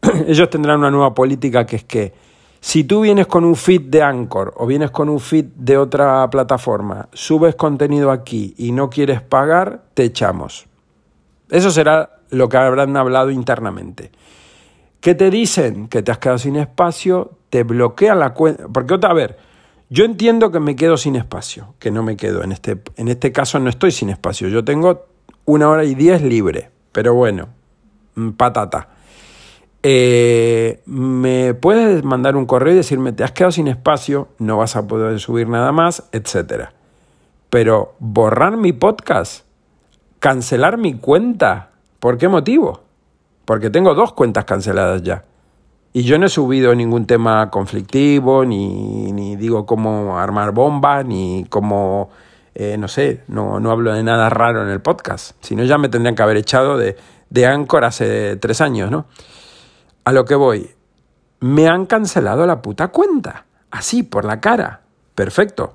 [0.26, 2.12] ellos tendrán una nueva política que es que
[2.60, 6.28] si tú vienes con un feed de Anchor o vienes con un feed de otra
[6.30, 10.66] plataforma, subes contenido aquí y no quieres pagar, te echamos.
[11.50, 14.10] Eso será lo que habrán hablado internamente.
[15.00, 15.88] ¿Qué te dicen?
[15.88, 18.68] Que te has quedado sin espacio, te bloquean la cuenta.
[18.72, 19.38] Porque otra, a ver,
[19.90, 22.42] Yo entiendo que me quedo sin espacio, que no me quedo.
[22.42, 24.48] En este, en este caso no estoy sin espacio.
[24.48, 25.06] Yo tengo
[25.44, 26.70] una hora y diez libre.
[26.90, 27.48] Pero bueno,
[28.14, 28.88] mm, patata.
[29.82, 34.76] Eh, me puedes mandar un correo y decirme, te has quedado sin espacio, no vas
[34.76, 36.70] a poder subir nada más, etc.
[37.50, 39.44] Pero borrar mi podcast,
[40.20, 41.72] cancelar mi cuenta,
[42.04, 42.82] ¿por qué motivo?
[43.46, 45.24] Porque tengo dos cuentas canceladas ya.
[45.94, 51.46] Y yo no he subido ningún tema conflictivo, ni, ni digo cómo armar bombas, ni
[51.48, 52.10] cómo,
[52.54, 55.34] eh, no sé, no, no hablo de nada raro en el podcast.
[55.40, 56.94] Si no, ya me tendrían que haber echado de,
[57.30, 59.06] de hace tres años, ¿no?
[60.04, 60.72] A lo que voy,
[61.40, 63.46] me han cancelado la puta cuenta.
[63.70, 64.82] Así, por la cara.
[65.14, 65.72] Perfecto.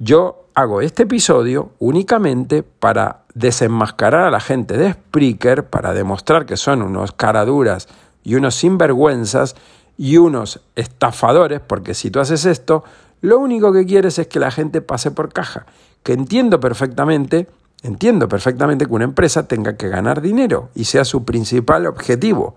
[0.00, 6.56] Yo hago este episodio únicamente para desenmascarar a la gente de Spreaker, para demostrar que
[6.56, 7.88] son unos caraduras
[8.22, 9.56] y unos sinvergüenzas
[9.96, 12.84] y unos estafadores, porque si tú haces esto,
[13.20, 15.66] lo único que quieres es que la gente pase por caja.
[16.02, 17.48] Que entiendo perfectamente,
[17.82, 22.56] entiendo perfectamente que una empresa tenga que ganar dinero y sea su principal objetivo.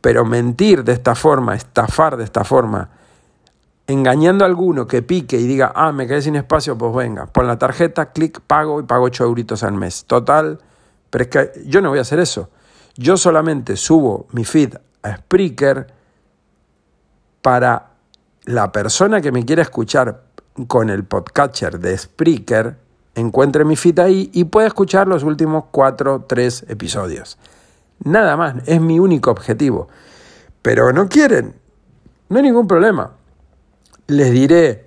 [0.00, 2.90] Pero mentir de esta forma, estafar de esta forma,
[3.86, 7.46] engañando a alguno que pique y diga, ah, me quedé sin espacio, pues venga, pon
[7.46, 10.04] la tarjeta, clic, pago y pago 8 euritos al mes.
[10.06, 10.58] Total,
[11.10, 12.50] pero es que yo no voy a hacer eso.
[12.96, 15.86] Yo solamente subo mi feed a Spreaker
[17.42, 17.90] para
[18.44, 20.22] la persona que me quiera escuchar
[20.66, 22.76] con el podcatcher de Spreaker,
[23.14, 27.38] encuentre mi feed ahí y pueda escuchar los últimos 4, 3 episodios.
[28.02, 29.88] Nada más, es mi único objetivo.
[30.62, 31.54] Pero no quieren,
[32.28, 33.12] no hay ningún problema.
[34.08, 34.86] Les diré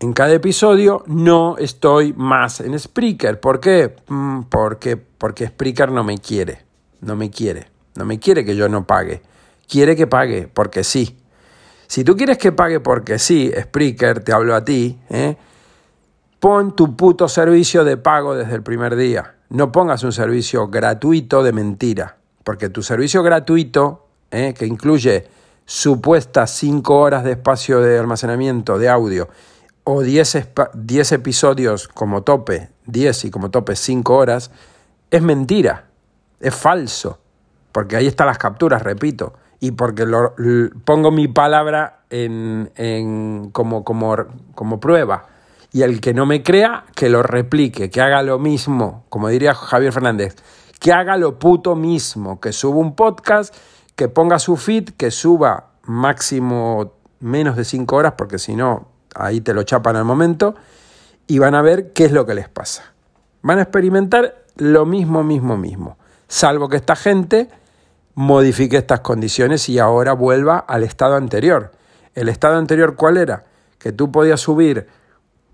[0.00, 3.40] en cada episodio, no estoy más en Spreaker.
[3.40, 3.96] ¿Por qué?
[4.08, 7.68] Mm, porque, porque Spreaker no me quiere no me quiere.
[7.96, 9.22] No me quiere que yo no pague.
[9.68, 11.18] Quiere que pague porque sí.
[11.86, 15.36] Si tú quieres que pague porque sí, Spreaker, te hablo a ti, ¿eh?
[16.38, 19.34] pon tu puto servicio de pago desde el primer día.
[19.50, 22.16] No pongas un servicio gratuito de mentira.
[22.44, 24.54] Porque tu servicio gratuito, ¿eh?
[24.56, 25.26] que incluye
[25.64, 29.28] supuestas 5 horas de espacio de almacenamiento de audio
[29.84, 34.50] o 10, 10 episodios como tope, 10 y como tope 5 horas,
[35.10, 35.90] es mentira
[36.40, 37.18] es falso,
[37.70, 40.34] porque ahí están las capturas, repito, y porque lo,
[40.84, 44.16] pongo mi palabra en, en, como, como,
[44.54, 45.26] como prueba.
[45.72, 49.54] Y el que no me crea, que lo replique, que haga lo mismo, como diría
[49.54, 50.34] Javier Fernández,
[50.80, 53.54] que haga lo puto mismo, que suba un podcast,
[54.00, 59.42] que ponga su feed, que suba máximo menos de cinco horas, porque si no, ahí
[59.42, 60.54] te lo chapan al momento,
[61.26, 62.94] y van a ver qué es lo que les pasa.
[63.42, 65.98] Van a experimentar lo mismo, mismo, mismo
[66.30, 67.50] salvo que esta gente
[68.14, 71.72] modifique estas condiciones y ahora vuelva al estado anterior.
[72.14, 73.44] ¿El estado anterior cuál era?
[73.78, 74.86] Que tú podías subir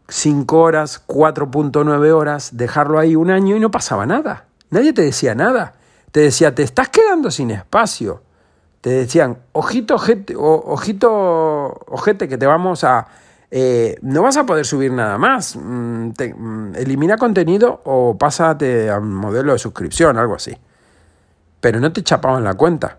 [0.09, 4.47] 5 horas, 4.9 horas, dejarlo ahí un año y no pasaba nada.
[4.71, 5.75] Nadie te decía nada.
[6.13, 8.23] Te decía, te estás quedando sin espacio.
[8.87, 11.11] Te decían, ojito, ojete, ojito,
[11.89, 13.09] ojete, que te vamos a...
[13.51, 15.57] Eh, no vas a poder subir nada más.
[15.57, 20.57] Mm, mm, elimina contenido o pásate a un modelo de suscripción, algo así
[21.67, 22.99] pero no te chapaban la cuenta.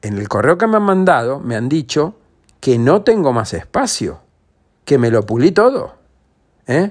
[0.00, 2.14] En el correo que me han mandado me han dicho
[2.58, 4.20] que no tengo más espacio,
[4.86, 5.96] que me lo pulí todo.
[6.66, 6.90] ¿Eh?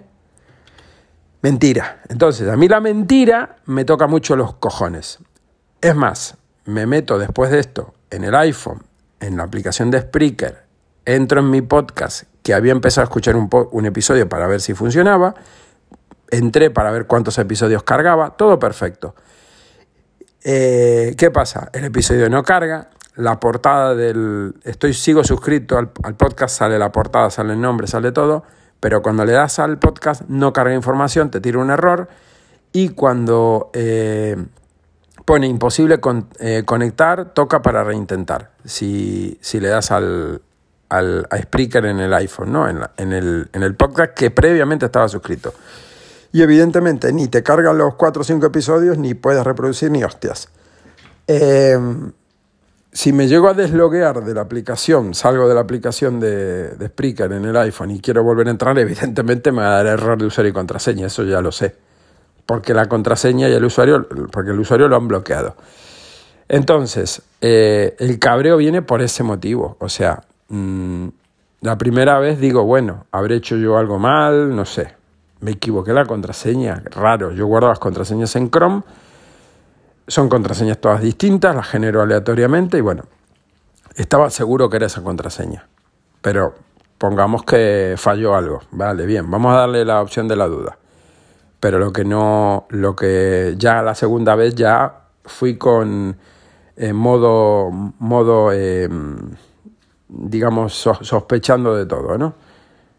[1.41, 2.03] Mentira.
[2.07, 5.17] Entonces, a mí la mentira me toca mucho los cojones.
[5.81, 8.83] Es más, me meto después de esto en el iPhone,
[9.19, 10.63] en la aplicación de Spreaker,
[11.05, 15.33] entro en mi podcast, que había empezado a escuchar un, episodio para ver si funcionaba,
[16.29, 19.15] entré para ver cuántos episodios cargaba, todo perfecto.
[20.43, 21.69] Eh, ¿Qué pasa?
[21.73, 24.55] El episodio no carga, la portada del...
[24.63, 28.43] Estoy, sigo suscrito al, podcast, sale la portada, sale el nombre, sale todo,
[28.79, 32.09] pero cuando le das al podcast no carga información, te tira un error
[32.73, 34.37] y cuando eh,
[35.31, 35.97] pone imposible
[36.39, 38.51] eh, conectar, toca para reintentar.
[38.65, 40.41] Si, si le das al,
[40.89, 42.67] al, a Spreaker en el iPhone, ¿no?
[42.67, 45.53] En, en, el, en el podcast que previamente estaba suscrito.
[46.33, 50.49] Y evidentemente ni te cargan los 4 o 5 episodios, ni puedes reproducir ni hostias.
[51.27, 52.11] Em,
[52.91, 57.31] si me llego a desloguear de la aplicación, salgo de la aplicación de, de Spreaker
[57.31, 60.25] en el iPhone y quiero volver a entrar, evidentemente me va a dar error de
[60.25, 61.73] usuario y contraseña, eso ya lo sé.
[62.51, 65.55] Porque la contraseña y el usuario, porque el usuario lo han bloqueado.
[66.49, 69.77] Entonces, eh, el cabreo viene por ese motivo.
[69.79, 71.07] O sea, mm,
[71.61, 75.01] la primera vez digo, bueno, habré hecho yo algo mal, no sé
[75.41, 78.83] me equivoqué la contraseña, raro, yo guardo las contraseñas en Chrome,
[80.07, 83.03] son contraseñas todas distintas, las genero aleatoriamente y bueno,
[83.95, 85.67] estaba seguro que era esa contraseña,
[86.21, 86.53] pero
[86.97, 90.77] pongamos que falló algo, vale, bien, vamos a darle la opción de la duda.
[91.61, 96.17] Pero lo que no, lo que ya la segunda vez ya fui con
[96.75, 99.15] eh, modo, modo em,
[100.09, 102.33] digamos, sospechando de todo, ¿no?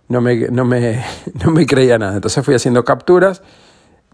[0.08, 1.04] No me, no, me,
[1.44, 2.14] no me creía nada.
[2.14, 3.42] Entonces fui haciendo capturas,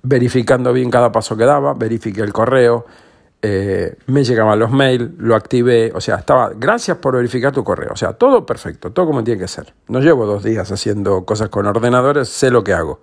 [0.03, 2.87] verificando bien cada paso que daba, verifiqué el correo,
[3.41, 7.91] eh, me llegaban los mails, lo activé, o sea, estaba, gracias por verificar tu correo,
[7.93, 9.75] o sea, todo perfecto, todo como tiene que ser.
[9.89, 13.01] No llevo dos días haciendo cosas con ordenadores, sé lo que hago.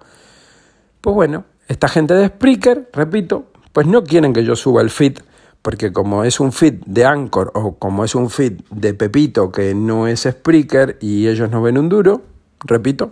[1.06, 5.20] Pues bueno, esta gente de Spreaker, repito, pues no quieren que yo suba el feed,
[5.62, 9.76] porque como es un feed de Anchor o como es un feed de Pepito que
[9.76, 12.24] no es Spreaker y ellos no ven un duro,
[12.62, 13.12] repito,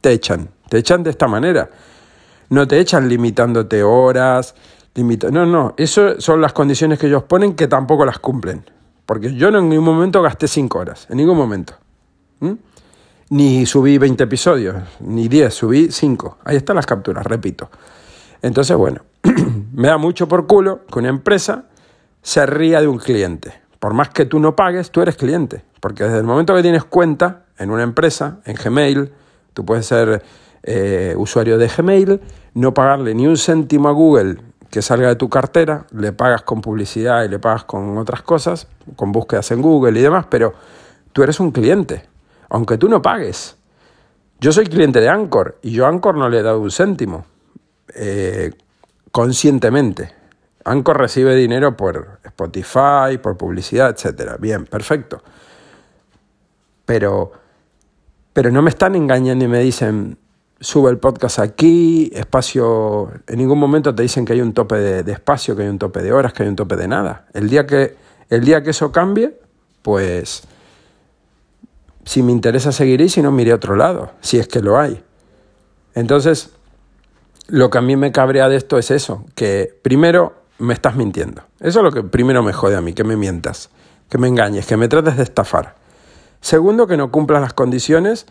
[0.00, 1.68] te echan, te echan de esta manera.
[2.48, 4.54] No te echan limitándote horas,
[4.94, 8.64] no, no, eso son las condiciones que ellos ponen que tampoco las cumplen.
[9.04, 11.74] Porque yo en ningún momento gasté 5 horas, en ningún momento.
[13.32, 16.36] Ni subí 20 episodios, ni 10, subí 5.
[16.44, 17.70] Ahí están las capturas, repito.
[18.42, 19.00] Entonces, bueno,
[19.72, 21.64] me da mucho por culo que una empresa
[22.20, 23.54] se ría de un cliente.
[23.78, 25.64] Por más que tú no pagues, tú eres cliente.
[25.80, 29.10] Porque desde el momento que tienes cuenta en una empresa, en Gmail,
[29.54, 30.22] tú puedes ser
[30.62, 32.20] eh, usuario de Gmail,
[32.52, 36.60] no pagarle ni un céntimo a Google que salga de tu cartera, le pagas con
[36.60, 40.52] publicidad y le pagas con otras cosas, con búsquedas en Google y demás, pero
[41.14, 42.11] tú eres un cliente,
[42.52, 43.56] aunque tú no pagues.
[44.38, 47.24] Yo soy cliente de Anchor y yo a Anchor no le he dado un céntimo,
[47.94, 48.52] eh,
[49.10, 50.12] conscientemente.
[50.64, 54.36] Anchor recibe dinero por Spotify, por publicidad, etc.
[54.38, 55.22] Bien, perfecto.
[56.84, 57.32] Pero,
[58.34, 60.18] pero no me están engañando y me dicen,
[60.60, 65.12] sube el podcast aquí, espacio, en ningún momento te dicen que hay un tope de,
[65.12, 67.24] espacio, que hay un tope de horas, que hay un tope de nada.
[67.32, 67.96] El día que,
[68.28, 69.40] el día que eso cambie,
[69.80, 70.42] pues
[72.04, 74.78] si me interesa seguiré y si no, miré a otro lado, si es que lo
[74.78, 75.02] hay.
[75.94, 76.50] Entonces,
[77.48, 81.42] lo que a mí me cabrea de esto es eso, que primero me estás mintiendo.
[81.60, 83.70] Eso es lo que primero me jode a mí, que me mientas,
[84.08, 85.76] que me engañes, que me trates de estafar.
[86.40, 88.26] Segundo, que no cumplas las condiciones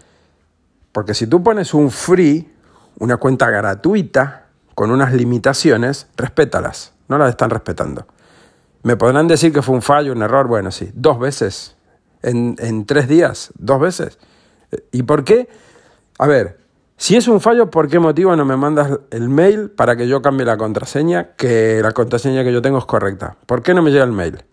[0.91, 2.51] porque si tú pones un free,
[2.99, 6.93] una cuenta gratuita, con unas limitaciones, respétalas.
[7.07, 8.07] No las están respetando.
[8.83, 10.47] Me podrán decir que fue un fallo, un error.
[10.47, 11.75] Bueno, sí, dos veces.
[12.23, 14.19] En, en tres días, dos veces.
[14.91, 15.49] ¿Y por qué?
[16.19, 16.59] A ver,
[16.97, 20.21] si es un fallo, ¿por qué motivo no me mandas el mail para que yo
[20.21, 21.29] cambie la contraseña?
[21.35, 23.37] Que la contraseña que yo tengo es correcta.
[23.47, 24.43] ¿Por qué no me llega el mail?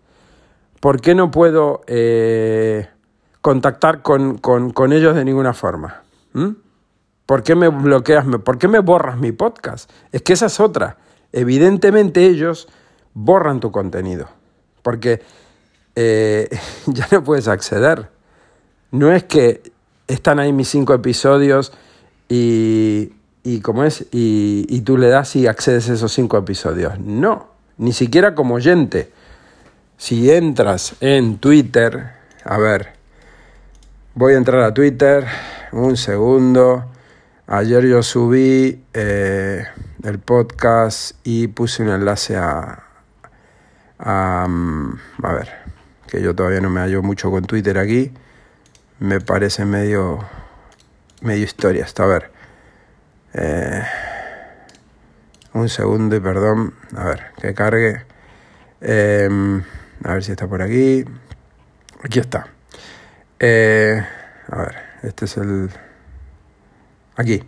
[0.79, 2.89] ¿Por qué no puedo eh,
[3.41, 6.01] contactar con, con ellos de ninguna forma?
[6.33, 6.49] ¿Mm?
[7.29, 8.25] ¿Por qué me bloqueas?
[8.43, 9.87] ¿Por qué me borras mi podcast?
[10.11, 10.97] Es que esa es otra.
[11.31, 12.67] Evidentemente ellos
[13.13, 14.27] borran tu contenido.
[14.81, 15.21] Porque
[16.01, 16.47] eh,
[16.85, 18.09] ya no puedes acceder.
[18.91, 19.61] No es que
[20.07, 21.73] están ahí mis cinco episodios
[22.29, 23.11] y,
[23.43, 26.97] y es, y, y tú le das y accedes a esos cinco episodios.
[26.99, 29.11] No, ni siquiera como oyente.
[29.97, 32.13] Si entras en Twitter,
[32.45, 32.93] a ver,
[34.15, 35.25] voy a entrar a Twitter
[35.73, 36.85] un segundo.
[37.45, 39.65] Ayer yo subí eh,
[40.03, 42.83] el podcast y puse un enlace a,
[43.99, 45.49] a, mm, a, ver,
[46.09, 48.11] que yo todavía no me hallo mucho con Twitter aquí.
[48.99, 50.19] Me parece medio,
[51.21, 52.03] medio historia esto.
[52.03, 52.31] A ver,
[53.33, 53.83] eh,
[55.53, 56.73] un segundo y perdón.
[56.97, 58.01] A ver, que cargue.
[58.81, 59.63] Em,
[60.03, 61.05] a ver si está por aquí.
[62.03, 62.47] Aquí está.
[63.39, 64.03] Eh,
[64.49, 64.75] a ver.
[65.03, 65.69] Este es el...
[67.15, 67.43] Aquí.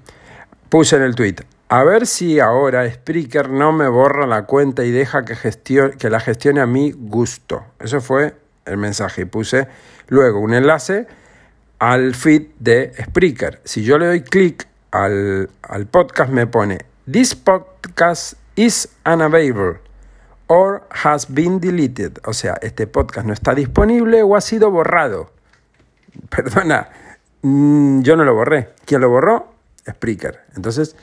[0.69, 1.35] Puse en el tweet.
[1.67, 5.35] A ver si ahora Spreaker no me borra la cuenta y deja que,
[5.97, 7.65] que la gestione a mi gusto.
[7.79, 9.23] Eso fue el mensaje.
[9.23, 9.67] Y puse
[10.07, 11.07] luego un enlace
[11.79, 13.61] al feed de Spreaker.
[13.63, 16.79] Si yo le doy clic al, al podcast, me pone:
[17.11, 19.79] This podcast is unavailable
[20.47, 22.19] or has been deleted.
[22.25, 25.31] O sea, este podcast no está disponible o ha sido borrado.
[26.29, 26.89] Perdona,
[27.41, 28.69] Mm, yo no lo borré.
[28.85, 29.53] ¿Quién lo borró?
[29.89, 30.41] Spreaker.
[30.55, 30.95] Entonces,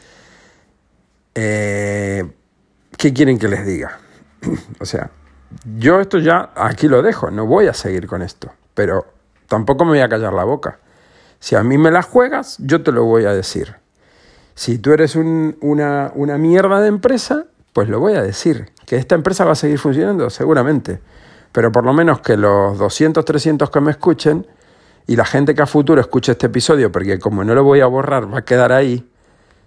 [1.35, 2.31] eh,
[2.97, 3.99] ¿qué quieren que les diga?
[4.81, 5.11] o sea,
[5.65, 9.07] yo esto ya aquí lo dejo, no voy a seguir con esto, pero
[9.47, 10.79] tampoco me voy a callar la boca.
[11.41, 13.77] Si a mí me la juegas, yo te lo voy a decir.
[14.55, 18.73] Si tú eres una, una mierda de empresa, pues lo voy a decir.
[18.87, 21.01] Que esta empresa va a seguir funcionando, seguramente.
[21.53, 24.47] Pero por lo menos que los 200, 300 que me escuchen
[25.07, 27.87] y la gente que a futuro escuche este episodio, porque como no lo voy a
[27.87, 29.09] borrar, va a quedar ahí,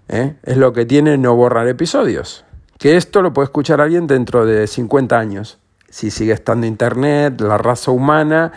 [0.08, 0.36] ¿eh?
[0.44, 2.46] es lo que tiene no borrar episodios.
[2.78, 5.58] Que esto lo puede escuchar alguien dentro de 50 años,
[5.92, 8.54] si sigue estando Internet, la raza humana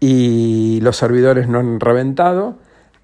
[0.00, 2.56] y los servidores no han reventado,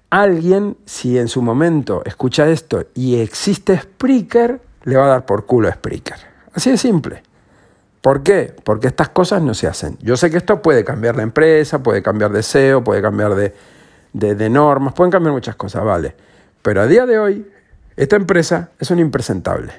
[0.09, 5.45] alguien, si en su momento escucha esto y existe Spreaker, le va a dar por
[5.45, 6.17] culo a Spreaker.
[6.53, 7.23] Así de simple.
[8.01, 8.55] ¿Por qué?
[8.63, 9.97] Porque estas cosas no se hacen.
[10.01, 13.53] Yo sé que esto puede cambiar la empresa, puede cambiar de SEO, puede cambiar de,
[14.13, 16.15] de, normas, pueden cambiar muchas cosas, vale.
[16.61, 17.51] Pero a día de hoy,
[17.95, 19.73] esta empresa es un impresentable.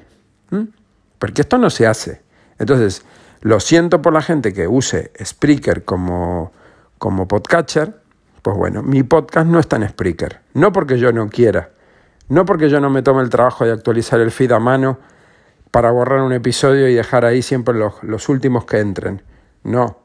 [1.17, 2.21] Porque esto no se hace.
[2.59, 3.01] Entonces,
[3.41, 6.51] lo siento por la gente que use Spreaker como,
[6.97, 7.95] como podcatcher.
[8.41, 10.39] Pues bueno, mi podcast no está en Spreaker.
[10.53, 11.71] No porque yo no quiera.
[12.29, 14.99] No porque yo no me tome el trabajo de actualizar el feed a mano
[15.71, 19.21] para borrar un episodio y dejar ahí siempre los, los últimos que entren.
[19.63, 19.99] No,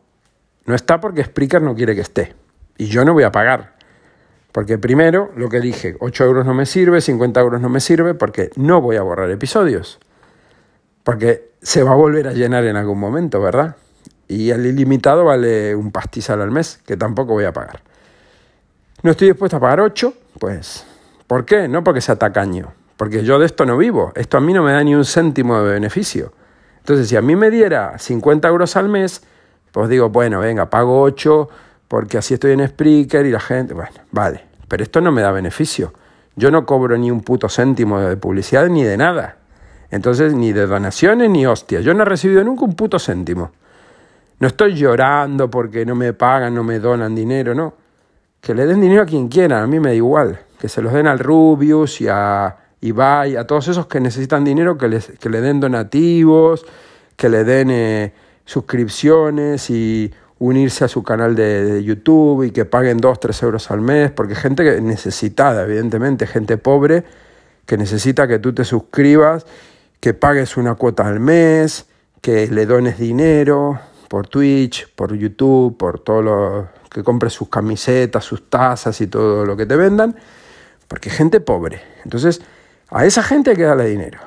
[0.67, 2.35] no está porque Spreaker no quiere que esté.
[2.77, 3.77] Y yo no voy a pagar.
[4.53, 8.15] Porque primero, lo que dije, 8 euros no me sirve, 50 euros no me sirve,
[8.15, 9.99] porque no voy a borrar episodios.
[11.05, 13.77] Porque se va a volver a llenar en algún momento, ¿verdad?
[14.29, 17.83] Y el ilimitado vale un pastizal al mes, que tampoco voy a pagar.
[19.03, 20.87] No estoy dispuesto a pagar 8, pues,
[21.27, 21.69] ¿por qué?
[21.69, 24.73] No porque sea tacaño, porque yo de esto no vivo, esto a mí no me
[24.73, 26.33] da ni un céntimo de beneficio.
[26.79, 29.23] Entonces, si a mí me diera 50 euros al mes,
[29.73, 31.49] pues digo, bueno, venga, pago 8
[31.89, 35.31] porque así estoy en Spreaker y la gente, bueno, vale, pero esto no me da
[35.31, 35.93] beneficio.
[36.37, 39.37] Yo no cobro ni un puto céntimo de publicidad ni de nada.
[39.93, 41.85] Entonces, ni de donaciones ni hostias.
[41.85, 43.53] Yo no he recibido nunca un puto céntimo.
[44.41, 47.75] No estoy llorando porque no me pagan, no me donan dinero, no.
[48.41, 50.41] Que le den dinero a quien quiera, a mí me da igual.
[50.59, 54.79] Que se los den al Rubius y a Ibai, a todos esos que necesitan dinero,
[54.79, 56.65] que, les, que le den donativos,
[57.15, 58.15] que le den eh,
[58.47, 63.83] suscripciones y unirse a su canal de, YouTube y que paguen 2, 3 euros al
[63.83, 67.05] mes, porque gente necesitada, evidentemente, gente pobre
[67.67, 69.47] que necesita que tú te suscribas,
[70.03, 71.87] que pagues una cuota al mes,
[72.21, 73.79] que le dones dinero
[74.09, 79.47] por Twitch, por YouTube, por todo lo que compres sus camisetas, sus tazas y todo
[79.47, 80.17] lo que te vendan,
[80.89, 81.81] porque gente pobre.
[82.03, 82.43] Entonces,
[82.91, 84.19] a esa gente hay que darle dinero.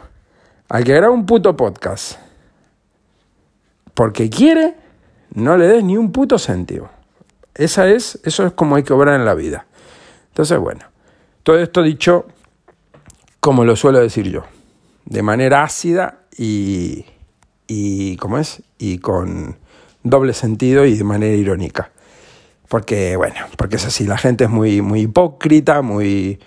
[0.69, 2.19] Al que graba un puto podcast
[3.93, 4.75] porque quiere,
[5.33, 6.89] no le des ni un puto céntimo.
[7.53, 9.65] Esa es, eso es como hay que obrar en la vida.
[10.29, 10.85] Entonces, bueno,
[11.43, 12.27] todo esto dicho
[13.41, 14.45] como lo suelo decir yo,
[15.05, 17.05] de manera ácida y,
[17.67, 18.63] y ¿cómo es?
[18.77, 19.57] Y con
[20.03, 21.91] doble sentido y de manera irónica.
[22.67, 26.39] Porque, bueno, porque es así, la gente es muy, muy hipócrita, muy,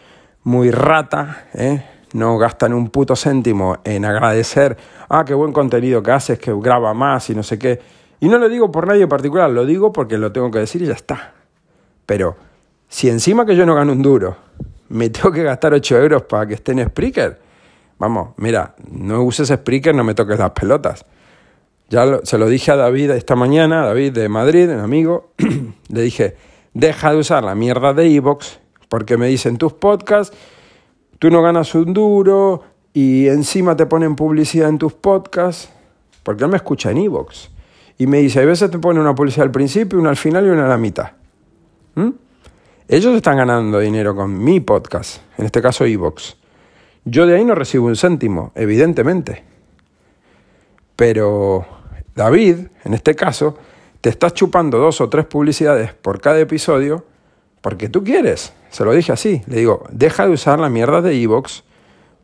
[0.42, 1.84] muy rata, ¿eh?
[2.12, 4.76] no gastan un puto céntimo en agradecer,
[5.08, 7.80] ah, qué buen contenido que haces, que graba más y no sé qué.
[8.20, 10.82] Y no lo digo por nadie en particular, lo digo porque lo tengo que decir
[10.82, 11.34] y ya está.
[12.06, 12.36] Pero
[12.88, 14.36] si encima que yo no gano un duro,
[14.88, 17.38] me tengo que gastar 8 euros para que esté en Spreaker,
[17.98, 21.04] vamos, mira, no uses Spreaker, no me toques las pelotas.
[21.90, 25.32] Ya se lo dije a David esta mañana, David de Madrid, un amigo,
[25.88, 26.36] le dije,
[26.74, 30.36] deja de usar la mierda de Evox, porque me dicen tus podcasts
[31.18, 35.68] tú no ganas un duro y encima te ponen publicidad en tus podcasts,
[36.22, 37.50] porque él me escucha en Evox.
[37.98, 40.50] Y me dice, a veces te ponen una publicidad al principio, una al final y
[40.50, 41.12] una a la mitad.
[41.94, 42.10] ¿Mm?
[42.86, 46.36] Ellos están ganando dinero con mi podcast, en este caso Evox.
[47.10, 49.42] Yo de ahí no recibo un céntimo, evidentemente.
[50.94, 51.66] Pero
[52.14, 53.56] David, en este caso,
[54.02, 57.06] te estás chupando dos o tres publicidades por cada episodio
[57.62, 58.52] porque tú quieres.
[58.68, 59.42] Se lo dije así.
[59.46, 61.64] Le digo, deja de usar la mierda de Evox,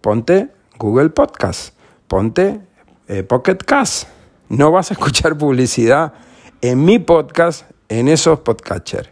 [0.02, 1.74] ponte Google Podcast,
[2.06, 2.60] ponte
[3.08, 4.08] eh, Pocket Cast.
[4.50, 6.12] No vas a escuchar publicidad
[6.60, 9.08] en mi podcast, en esos podcatchers.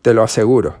[0.00, 0.76] Te lo aseguro.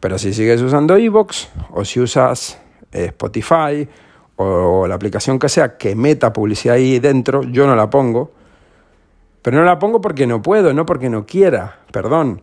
[0.00, 2.58] Pero si sigues usando Evox o si usas
[3.02, 3.88] Spotify
[4.36, 8.32] o la aplicación que sea que meta publicidad ahí dentro, yo no la pongo.
[9.42, 12.42] Pero no la pongo porque no puedo, no porque no quiera, perdón.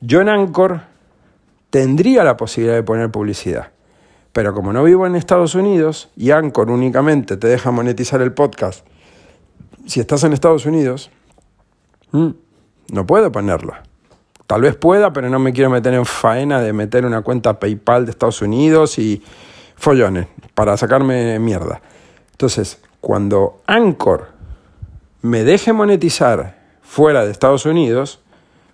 [0.00, 0.80] Yo en Anchor
[1.70, 3.68] tendría la posibilidad de poner publicidad.
[4.32, 8.86] Pero como no vivo en Estados Unidos y Anchor únicamente te deja monetizar el podcast,
[9.86, 11.10] si estás en Estados Unidos,
[12.10, 12.30] mm,
[12.92, 13.82] no puedo ponerla.
[14.46, 18.04] Tal vez pueda, pero no me quiero meter en faena de meter una cuenta PayPal
[18.04, 19.22] de Estados Unidos y
[19.76, 21.80] follones para sacarme mierda.
[22.32, 24.28] Entonces, cuando Anchor
[25.22, 28.20] me deje monetizar fuera de Estados Unidos,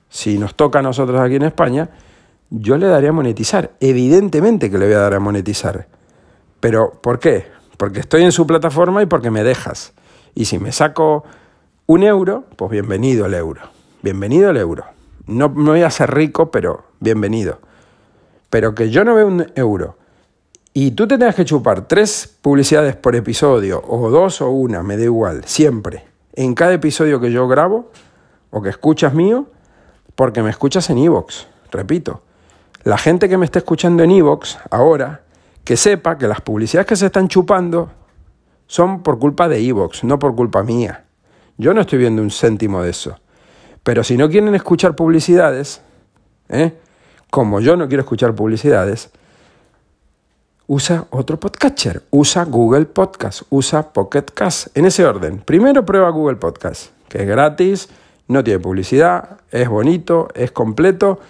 [0.09, 1.91] si nos toca a nosotros aquí en España,
[2.51, 3.73] yo le daría a monetizar.
[3.81, 5.87] Evidentemente que le voy a dar a monetizar.
[6.61, 7.47] Pero, ¿por qué?
[7.77, 9.95] Porque estoy en su plataforma y porque me dejas.
[10.35, 11.25] Y si me saco
[11.87, 13.63] un euro, pues bienvenido al euro.
[14.03, 14.85] Bienvenido al euro.
[15.27, 17.61] No me voy a ser rico, pero bienvenido.
[18.51, 19.97] Pero que yo no veo un euro
[20.75, 24.97] y tú te tengas que chupar tres publicidades por episodio, o dos o una, me
[24.97, 26.05] da igual, siempre,
[26.35, 27.91] en cada episodio que yo grabo
[28.51, 29.47] o que escuchas mío,
[30.15, 32.23] porque me escuchas en iVoox, repito.
[32.85, 35.23] La gente que me está escuchando en Evox ahora,
[35.63, 37.93] que sepa que las publicidades que se están chupando
[38.67, 41.05] son por culpa de Evox, no por culpa mía.
[41.57, 43.17] Yo no estoy viendo un céntimo de eso.
[43.85, 45.81] Pero si no quieren escuchar publicidades,
[46.49, 46.75] ¿eh?
[47.31, 49.13] como yo no quiero escuchar publicidades,
[50.73, 55.41] usa otro podcatcher, usa Google Podcast, usa Pocket Cast, en ese orden.
[55.41, 57.91] Primero prueba Google Podcast, que es gratis,
[58.29, 61.21] no tiene publicidad, es bonito, es completo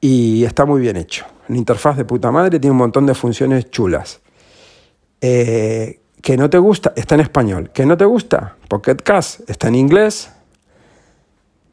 [0.00, 1.26] y está muy bien hecho.
[1.50, 4.22] Una interfaz de puta madre, tiene un montón de funciones chulas.
[5.20, 7.70] Eh, que no te gusta, está en español.
[7.74, 10.32] Que no te gusta, Pocket Cast está en inglés.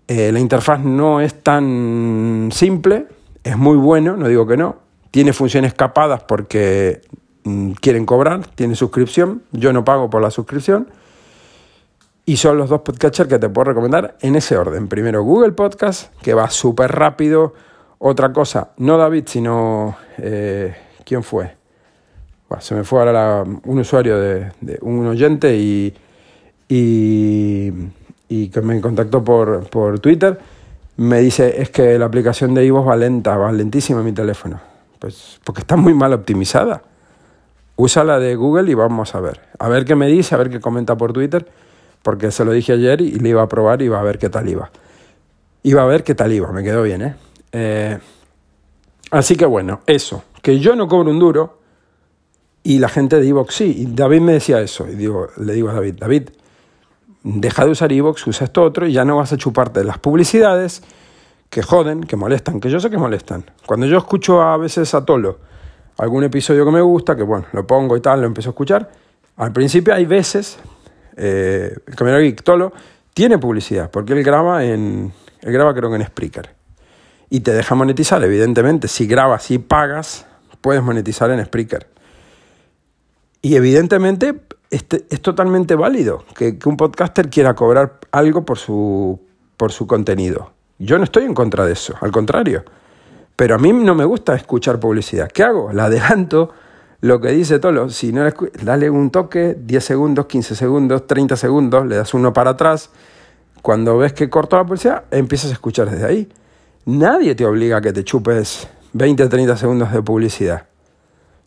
[0.10, 3.08] Eh, la interfaz no es tan simple,
[3.42, 7.02] es muy bueno, no digo que no, tiene funciones capadas porque
[7.44, 9.44] mm, quieren cobrar, tiene suscripción.
[9.52, 10.88] Yo no pago por la suscripción.
[12.26, 14.88] Y son los dos podcatchers que te puedo recomendar en ese orden.
[14.88, 17.54] Primero Google Podcast, que va súper rápido.
[17.98, 19.98] Otra cosa, no David, sino...
[20.18, 21.58] Eh, ¿Quién fue?
[22.60, 24.52] se me fue ahora un usuario de,
[24.82, 25.94] un oyente y,
[26.68, 30.38] que me contactó por, por Twitter.
[30.98, 34.60] Me dice, es que la aplicación de Ivo va lenta, va lentísima en mi teléfono.
[35.00, 36.84] Pues porque está muy mal optimizada.
[37.76, 39.42] Usa la de Google y vamos a ver.
[39.58, 41.48] A ver qué me dice, a ver qué comenta por Twitter,
[42.04, 44.30] porque se lo dije ayer y le iba a probar y iba a ver qué
[44.30, 44.70] tal iba.
[45.64, 47.16] Iba a ver qué tal iba, me quedó bien, ¿eh?
[47.52, 48.00] eh
[49.12, 51.60] así que bueno, eso, que yo no cobro un duro
[52.64, 53.74] y la gente de Evox sí.
[53.78, 54.88] Y David me decía eso.
[54.88, 56.30] Y le digo a David, David,
[57.24, 60.84] deja de usar Evox, usa esto otro y ya no vas a chuparte las publicidades
[61.50, 63.44] que joden, que molestan, que yo sé que molestan.
[63.66, 65.40] Cuando yo escucho a veces a Tolo
[65.98, 68.90] algún episodio que me gusta, que bueno, lo pongo y tal, lo empiezo a escuchar,
[69.36, 70.58] al principio hay veces,
[71.16, 72.72] el Camino Geek Tolo
[73.14, 76.56] tiene publicidad, porque él graba en, él graba creo que en Spreaker.
[77.30, 80.26] Y te deja monetizar, evidentemente, si grabas y pagas,
[80.62, 81.88] puedes monetizar en Spreaker.
[83.42, 84.36] Y evidentemente
[84.70, 89.22] este, es totalmente válido que, que, un podcaster quiera cobrar algo por su,
[89.58, 90.52] por su contenido.
[90.80, 92.64] Yo no estoy en contra de eso, al contrario.
[93.36, 95.30] Pero a mí no me gusta escuchar publicidad.
[95.30, 95.72] ¿Qué hago?
[95.74, 96.52] La adelanto
[97.02, 97.90] lo que dice Tolo.
[97.90, 98.24] Si no
[98.64, 102.90] dale un toque, 10 segundos, 15 segundos, 30 segundos, le das uno para atrás.
[103.62, 106.30] Cuando ves que cortó la publicidad, empiezas a escuchar desde ahí.
[106.86, 110.66] Nadie te obliga a que te chupes 20, 30 segundos de publicidad.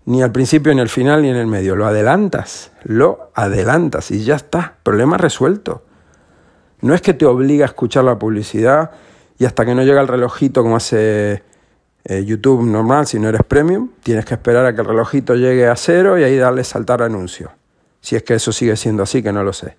[0.05, 1.76] Ni al principio, ni al final, ni en el medio.
[1.76, 4.74] Lo adelantas, lo adelantas y ya está.
[4.83, 5.83] Problema resuelto.
[6.80, 8.91] No es que te obliga a escuchar la publicidad
[9.43, 11.43] y hasta que no llega el relojito como hace
[12.05, 15.66] eh, YouTube normal, si no eres premium, tienes que esperar a que el relojito llegue
[15.66, 17.51] a cero y ahí darle saltar anuncio.
[18.01, 19.76] Si es que eso sigue siendo así, que no lo sé.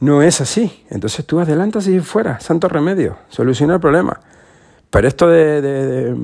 [0.00, 0.84] No es así.
[0.90, 4.18] Entonces tú adelantas y fuera, santo remedio, soluciona el problema.
[4.90, 6.16] Pero esto de,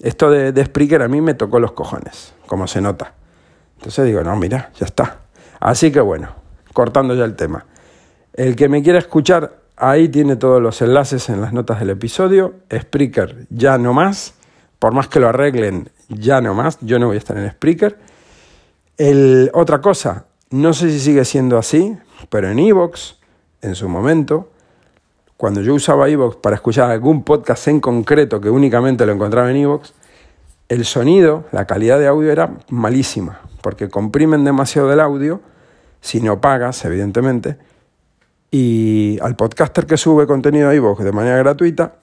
[0.00, 3.14] esto de, de Spreaker a mí me tocó los cojones, como se nota.
[3.76, 5.18] Entonces digo, no, mira, ya está.
[5.60, 6.30] Así que bueno,
[6.72, 7.66] cortando ya el tema.
[8.32, 12.54] El que me quiera escuchar Ahí tiene todos los enlaces en las notas del episodio.
[12.72, 14.34] Spreaker ya no más.
[14.78, 16.78] Por más que lo arreglen, ya no más.
[16.80, 17.98] Yo no voy a estar en Spreaker.
[18.96, 21.96] El, otra cosa, no sé si sigue siendo así,
[22.28, 23.18] pero en Evox,
[23.60, 24.50] en su momento,
[25.36, 29.56] cuando yo usaba Evox para escuchar algún podcast en concreto que únicamente lo encontraba en
[29.56, 29.94] Evox,
[30.68, 35.40] el sonido, la calidad de audio era malísima, porque comprimen demasiado el audio,
[36.00, 37.56] si no pagas, evidentemente,
[38.56, 41.96] y al podcaster que sube contenido a iVoox de manera gratuita,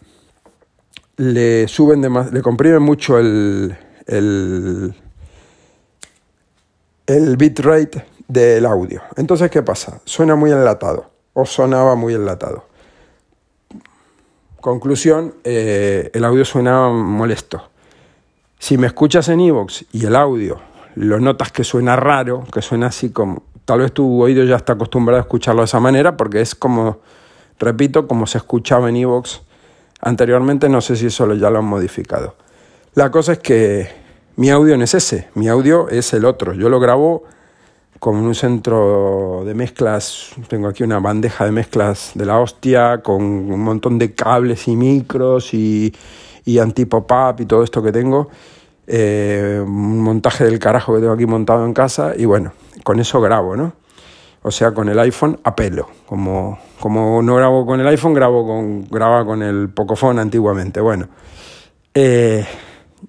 [1.16, 3.74] le suben le comprimen mucho el,
[4.06, 4.94] el,
[7.38, 9.02] bitrate del audio.
[9.16, 10.02] Entonces, ¿qué pasa?
[10.04, 12.66] Suena muy enlatado, o sonaba muy enlatado.
[14.60, 17.70] Conclusión, eh, el audio suena molesto.
[18.60, 20.60] Si me escuchas en iVoox y el audio
[20.96, 24.74] lo notas que suena raro, que suena así como, tal vez tu oído ya está
[24.74, 27.00] acostumbrado a escucharlo de esa manera, porque es como,
[27.60, 29.42] repito, como se escuchaba en Evox
[30.02, 32.36] anteriormente, no sé si eso ya lo han modificado.
[32.94, 33.90] La cosa es que
[34.36, 36.54] mi audio no es ese, mi audio es el otro.
[36.54, 37.24] Yo lo grabo
[38.00, 43.22] con un centro de mezclas, tengo aquí una bandeja de mezclas de la hostia, con
[43.22, 45.94] un montón de cables y micros y,
[46.44, 48.30] y anti-pop-up y todo esto que tengo.
[48.94, 52.52] Eh, un montaje del carajo que tengo aquí montado en casa y bueno,
[52.84, 53.72] con eso grabo, ¿no?
[54.42, 55.88] O sea, con el iPhone a pelo.
[56.06, 60.82] Como, como no grabo con el iPhone, grabo con, graba con el Pocophone antiguamente.
[60.82, 61.08] Bueno,
[61.94, 62.46] eh,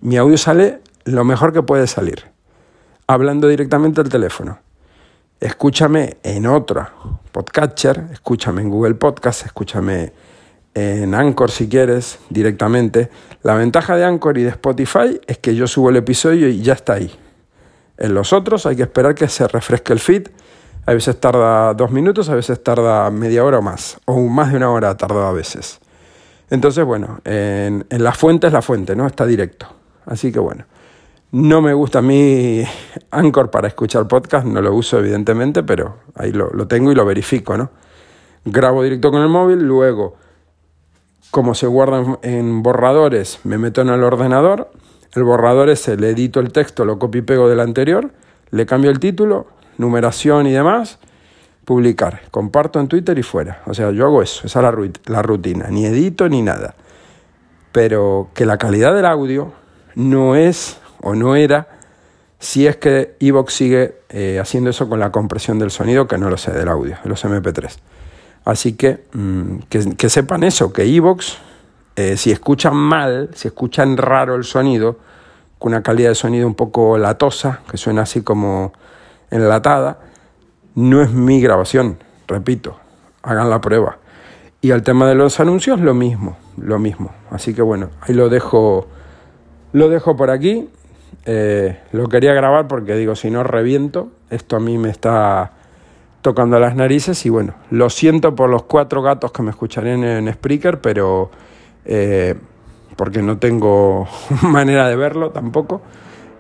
[0.02, 2.26] mi audio sale lo mejor que puede salir,
[3.08, 4.60] hablando directamente al teléfono.
[5.40, 6.92] Escúchame en otra
[7.32, 10.12] podcatcher, escúchame en Google Podcast, escúchame
[10.74, 13.10] en Anchor si quieres directamente.
[13.42, 16.74] La ventaja de Anchor y de Spotify es que yo subo el episodio y ya
[16.74, 17.12] está ahí.
[17.98, 20.28] En los otros hay que esperar que se refresque el feed.
[20.86, 24.56] A veces tarda dos minutos, a veces tarda media hora o más, o más de
[24.56, 25.78] una hora tarda a veces.
[26.50, 29.06] Entonces, bueno, en, la fuente es la fuente, ¿no?
[29.06, 29.66] Está directo.
[30.06, 30.64] Así que bueno,
[31.30, 32.64] no me gusta a mí
[33.10, 37.04] Anchor para escuchar podcast, no lo uso evidentemente, pero ahí lo, lo tengo y lo
[37.04, 37.70] verifico, ¿no?
[38.44, 40.16] Grabo directo con el móvil, luego
[41.32, 44.70] como se guardan en borradores, me meto en el ordenador,
[45.14, 48.12] el borrador ese le edito el texto, lo copio y pego del anterior,
[48.50, 49.46] le cambio el título,
[49.78, 50.98] numeración y demás,
[51.64, 53.62] publicar, comparto en Twitter y fuera.
[53.64, 56.74] O sea, yo hago eso, esa es la, rutina, ni edito ni nada.
[57.72, 59.52] Pero que la calidad del audio
[59.94, 61.66] no es o no era
[62.40, 66.28] si es que Evox sigue eh, haciendo eso con la compresión del sonido, que no
[66.28, 67.78] lo sé, del audio, los MP3.
[68.44, 71.38] Así que, mm, que, sepan eso, que Evox,
[71.96, 74.98] eh, si escuchan mal, si escuchan raro el sonido,
[75.58, 78.72] con una calidad de sonido un poco latosa, que suena así como
[79.30, 80.00] enlatada,
[80.74, 82.76] no es mi grabación, repito,
[83.22, 83.98] hagan la prueba.
[84.60, 87.12] Y al tema de los anuncios, lo mismo, lo mismo.
[87.30, 88.86] Así que bueno, ahí lo dejo,
[89.72, 90.68] lo dejo por aquí.
[91.26, 95.52] Eh, lo quería grabar porque digo, si no reviento, esto a mí me está
[96.22, 100.32] tocando las narices y bueno, lo siento por los cuatro gatos que me escucharían en
[100.32, 101.30] Spreaker, pero
[101.84, 102.36] eh,
[102.96, 104.08] porque no tengo
[104.42, 105.82] manera de verlo tampoco.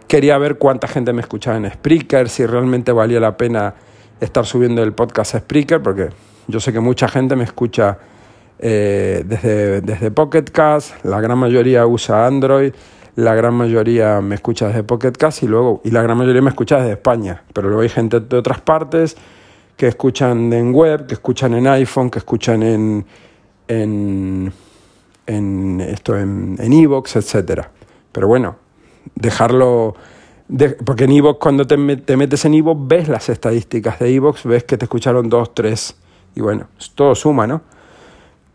[0.06, 3.74] Quería ver cuánta gente me escuchaba en Spreaker, si realmente valía la pena
[4.20, 6.10] estar subiendo el podcast a Spreaker, porque
[6.46, 7.98] yo sé que mucha gente me escucha
[8.60, 12.72] eh, desde, desde Pocket Cast, la gran mayoría usa Android,
[13.16, 16.50] la gran mayoría me escucha desde Pocket Cast y luego, y la gran mayoría me
[16.50, 19.16] escucha desde España, pero luego hay gente de otras partes
[19.76, 23.06] que escuchan en web, que escuchan en iPhone, que escuchan en
[23.68, 24.52] en,
[25.26, 27.70] en esto en en Evox, etcétera.
[28.12, 28.56] Pero bueno,
[29.14, 29.94] dejarlo
[30.84, 34.64] porque en Evox cuando te, te, metes en Evox ves las estadísticas de Evox, ves
[34.64, 35.96] que te escucharon dos, tres
[36.34, 37.62] y bueno, todo suma, ¿no?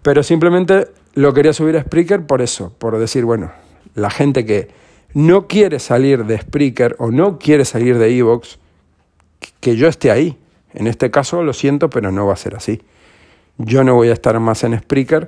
[0.01, 3.51] Pero simplemente lo quería subir a Spreaker por eso, por decir, bueno,
[3.95, 4.69] la gente que
[5.13, 8.59] no quiere salir de Spreaker o no quiere salir de Evox,
[9.59, 10.37] que yo esté ahí,
[10.77, 12.81] en este caso lo siento, pero no va a ser así.
[13.57, 15.27] Yo no voy a estar más en Spreaker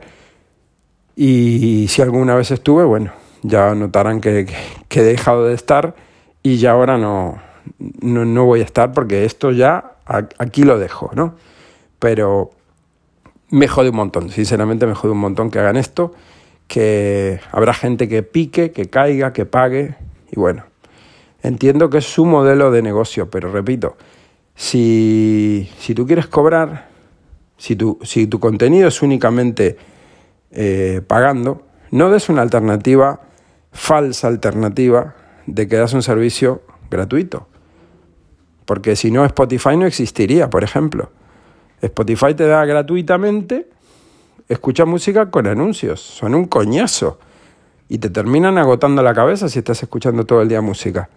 [1.16, 4.48] y si alguna vez estuve, bueno, ya notarán que,
[4.90, 5.96] he dejado de estar
[6.44, 7.42] y ya ahora no,
[7.80, 11.34] no, voy a estar porque esto ya aquí lo dejo, ¿no?
[11.98, 12.52] Pero
[13.50, 16.14] me jode un montón, sinceramente me jode un montón que hagan esto,
[16.68, 19.96] que habrá gente que pique, que caiga, que pague
[20.32, 20.64] y bueno,
[21.42, 23.98] entiendo que es su modelo de negocio, pero repito,
[24.60, 26.90] si, si tú quieres cobrar,
[27.56, 29.78] si tu, si tu contenido es únicamente
[30.52, 33.22] eh, pagando, no des una alternativa,
[33.72, 37.48] falsa alternativa, de que das un servicio gratuito.
[38.66, 41.10] Porque si no, Spotify no existiría, por ejemplo.
[41.82, 43.70] Spotify te da gratuitamente,
[44.50, 47.18] escucha música con anuncios, son un coñazo.
[47.88, 51.10] Y te terminan agotando la cabeza si estás escuchando todo el día música.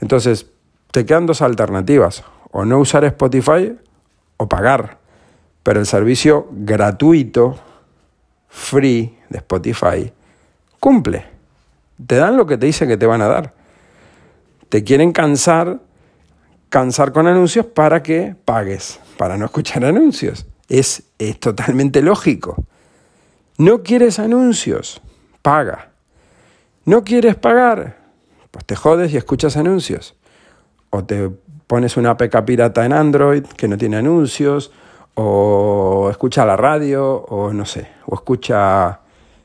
[0.00, 0.46] Entonces,
[0.92, 3.76] te quedan dos alternativas o no usar Spotify
[4.36, 4.98] o pagar.
[5.62, 7.58] Pero el servicio gratuito,
[8.48, 10.12] free de Spotify,
[10.78, 11.24] cumple.
[12.06, 13.54] Te dan lo que te dicen que te van a dar.
[14.68, 15.80] Te quieren cansar,
[16.68, 20.46] cansar con anuncios para que pagues, para no escuchar anuncios.
[20.68, 22.56] Es, es totalmente lógico.
[23.58, 25.02] No quieres anuncios,
[25.42, 25.90] paga.
[26.86, 27.98] No quieres pagar,
[28.50, 30.16] pues te jodes y escuchas anuncios.
[30.88, 31.30] O te
[31.70, 34.72] pones una APK pirata en Android que no tiene anuncios,
[35.14, 38.98] o escucha la radio, o no sé, o escucha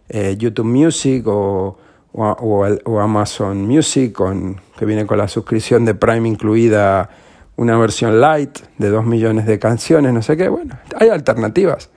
[0.09, 1.77] eh, YouTube Music o,
[2.13, 7.11] o, Amazon Music, con, que viene con la suscripción de Prime incluida
[7.57, 10.49] una versión light de 2 millones de canciones, no sé qué.
[10.49, 11.91] Bueno, hay alternativas,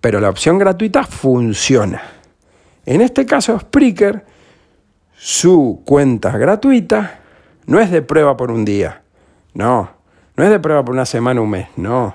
[0.00, 2.02] pero la opción gratuita funciona.
[2.84, 4.24] En este caso, Spreaker,
[5.16, 7.18] su cuenta gratuita
[7.66, 9.02] no es de prueba por un día
[9.56, 9.88] no,
[10.36, 12.14] no es de prueba por una semana, un mes, no.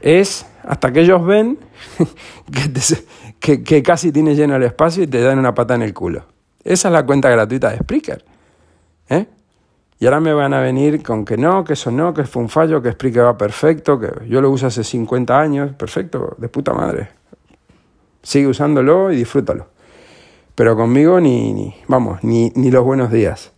[0.00, 1.58] Es hasta que ellos ven
[3.40, 6.24] que, casi tienes lleno el espacio y te dan una pata en el culo.
[6.62, 8.24] Esa es la cuenta gratuita de Spreaker.
[9.08, 9.26] ¿eh?
[9.98, 12.48] Y ahora me van a venir con que no, que eso no, que fue un
[12.48, 16.72] fallo, que Spreaker va perfecto, que yo lo uso hace 50 años, perfecto, de puta
[16.72, 17.08] madre.
[18.22, 19.66] Sigue usándolo y disfrútalo.
[20.54, 23.52] Pero conmigo ni, ni vamos, ni los buenos días.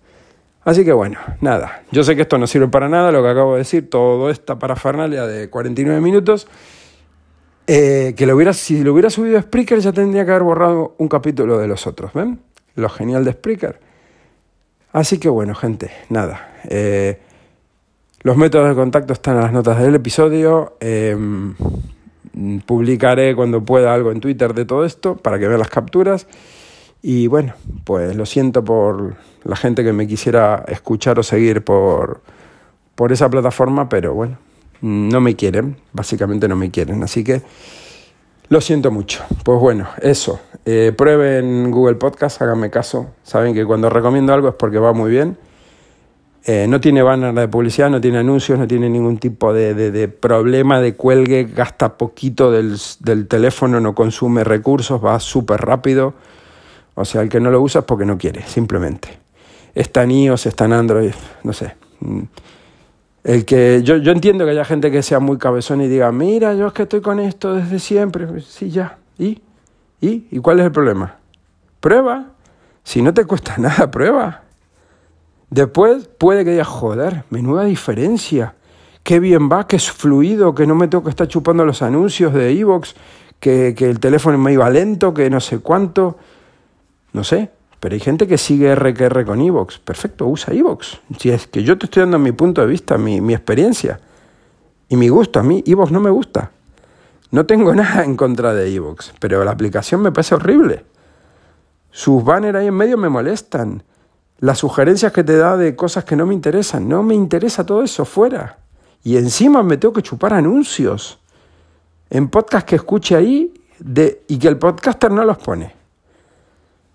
[0.65, 3.53] Así que bueno, nada, yo sé que esto no sirve para nada, lo que acabo
[3.55, 6.47] de decir, todo esta parafernalia de 49 minutos.
[7.67, 11.09] Eh, que hubiera, si lo hubiera subido a Spreaker ya tendría que haber borrado un
[11.09, 12.41] capítulo de los otros, ¿ven?
[12.75, 13.81] Lo genial de Spreaker.
[14.93, 16.51] Así que bueno, gente, nada.
[16.69, 17.19] Eh,
[18.23, 20.77] los métodos de contacto están en las notas del episodio.
[20.81, 21.55] Em,
[22.67, 26.27] publicaré cuando pueda algo en Twitter de todo esto para que vean las capturas.
[27.03, 32.21] Y bueno, pues lo siento por la gente que me quisiera escuchar o seguir por,
[32.95, 34.39] por esa plataforma, pero bueno,
[34.81, 37.03] no me quieren, básicamente no me quieren.
[37.03, 37.43] Así que
[38.49, 39.25] lo siento mucho.
[39.45, 40.41] Pues bueno, eso.
[40.65, 43.11] Eh, prueben Google Podcast, háganme caso.
[43.25, 45.37] Saben que cuando recomiendo algo es porque va muy bien.
[46.45, 50.81] Eh, no tiene banner de publicidad, no tiene anuncios, no tiene ningún tipo de, problema
[50.81, 56.15] de cuelgue, gasta poquito del, del teléfono, no consume recursos, va súper rápido.
[56.95, 59.19] O sea, el que no lo usa es porque no quiere, simplemente.
[59.75, 61.13] Está en iOS, está en Android,
[61.43, 61.75] no sé.
[63.25, 66.55] El que yo, yo entiendo que haya gente que sea muy cabezón y diga, mira,
[66.55, 68.27] yo es que estoy con esto desde siempre.
[68.41, 68.99] Sí, ya.
[69.19, 69.41] ¿Y?
[70.01, 70.27] ¿Y?
[70.31, 71.17] ¿Y cuál es el problema?
[71.81, 72.27] Prueba.
[72.83, 74.43] Si no te cuesta nada, prueba.
[75.51, 78.55] Después puede que digas, joder, menuda diferencia.
[79.03, 82.33] Qué bien va, que es fluido, que no me tengo que estar chupando los anuncios
[82.33, 82.95] de Evox,
[83.39, 86.19] que, que el teléfono me iba lento, que no sé cuánto.
[87.13, 87.51] No sé.
[87.83, 89.81] Pero hay gente que sigue RQR con Evox.
[89.81, 91.01] Perfecto, usa Evox.
[91.19, 93.99] Si es que yo te estoy dando mi punto de vista, mi, experiencia
[94.89, 95.41] y mi gusto.
[95.41, 96.53] A mí Evox no me gusta.
[97.33, 100.85] No tengo nada en contra de Evox, pero la aplicación me parece horrible.
[101.91, 103.83] Sus banners ahí en medio me molestan.
[104.39, 106.89] Las sugerencias que te da de cosas que no me interesan.
[106.89, 108.59] No me interesa todo eso, fuera.
[109.03, 111.19] Y encima me tengo que chupar anuncios
[112.11, 113.53] en podcast que escuche ahí
[114.29, 115.82] y que el podcaster no los pone.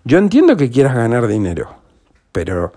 [0.04, 1.68] Yo entiendo que quieras ganar dinero,
[2.32, 2.72] pero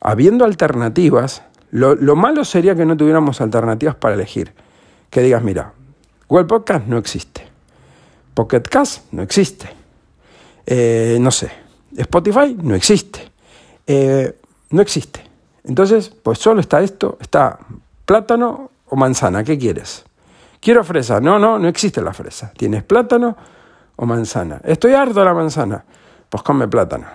[0.00, 4.52] habiendo alternativas, lo, malo sería que no tuviéramos alternativas para elegir.
[5.10, 5.72] Que digas, mira,
[6.28, 7.46] Google Podcast no existe.
[8.34, 9.68] Pocket Cast no existe.
[10.64, 11.50] Eh, no sé.
[11.96, 13.20] Spotify no existe.
[13.86, 14.38] Eh,
[14.70, 15.20] no existe.
[15.64, 17.58] Entonces, pues solo está esto, está
[18.04, 20.04] plátano o manzana, ¿qué quieres?
[20.60, 21.20] Quiero fresa.
[21.20, 22.52] No, no, no existe la fresa.
[22.56, 23.36] Tienes plátano
[23.96, 24.60] o manzana.
[24.64, 25.84] Estoy harto de la manzana
[26.28, 27.06] pues come plátano.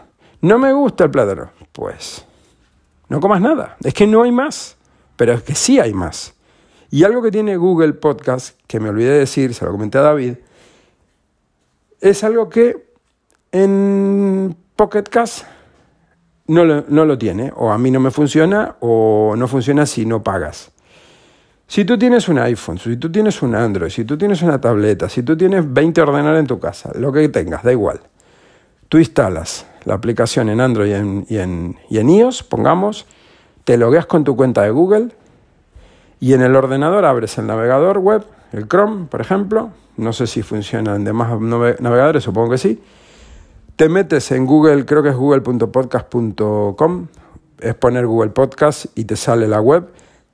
[0.42, 2.26] No me gusta el plátano, pues
[3.10, 3.78] no comas nada.
[3.84, 4.78] Es que no hay más,
[5.16, 6.34] pero es que sí hay más.
[6.90, 10.02] Y algo que tiene Google Podcast, que me olvidé de decir, se lo comenté a
[10.02, 10.36] David,
[12.00, 12.92] es algo que
[13.52, 15.46] en Pocket Cast
[16.48, 20.06] no lo, no lo tiene, o a mí no me funciona, o no funciona si
[20.06, 20.72] no pagas.
[21.68, 25.08] Si tú tienes un iPhone, si tú tienes un Android, si tú tienes una tableta,
[25.08, 28.02] si tú tienes 20 ordenadores en tu casa, lo que tengas, da igual.
[28.92, 30.92] Tú instalas la aplicación en Android
[31.30, 33.06] y en, iOS, pongamos,
[33.64, 35.14] te logueas con tu cuenta de Google
[36.20, 40.42] y en el ordenador abres el navegador web, el Chrome, por ejemplo, no sé si
[40.42, 42.84] funciona en demás navegadores, supongo que sí.
[43.78, 47.08] Te metes en Google, creo que es google.podcast.com,
[47.62, 49.88] es poner Google Podcast y te sale la web,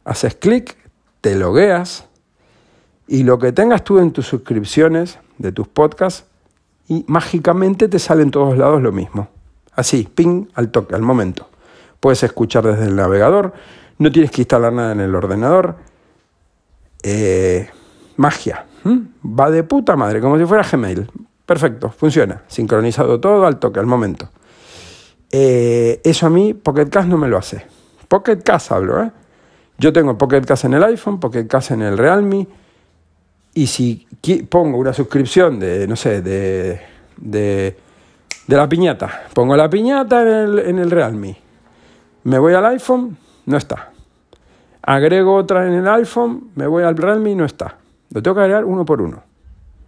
[0.03, 0.76] haces clic,
[1.22, 2.08] te logueas
[3.08, 6.26] y lo que tengas tú en tus suscripciones de tus podcasts
[6.88, 9.29] y mágicamente te sale en todos lados lo mismo.
[9.73, 11.49] Así, ping, al toque, al momento.
[11.99, 13.53] Puedes escuchar desde el navegador,
[13.97, 15.75] no tienes que instalar nada en el ordenador.
[17.03, 17.69] Eh,
[18.15, 18.65] magia.
[19.23, 21.09] Va de puta madre, como si fuera Gmail.
[21.45, 22.43] Perfecto, funciona.
[22.47, 24.29] Sincronizado todo al toque, al momento.
[25.31, 27.65] Eh, eso a mí Pocket Cast no me lo hace.
[28.07, 29.11] Pocket Cast hablo, ¿eh?
[29.77, 32.47] Yo tengo Pocket Cast en el iPhone, Pocket Cast en el Realme,
[33.58, 34.05] y si
[34.51, 36.80] pongo una suscripción de, no sé, de,
[37.18, 37.76] de,
[38.45, 41.36] la piñata, pongo la piñata en el, en el Realme,
[42.24, 43.93] me voy al iPhone, no está.
[44.84, 47.80] Agrego otra en el iPhone, me voy al Realme, no está.
[48.12, 49.24] Lo tengo que agregar uno por uno.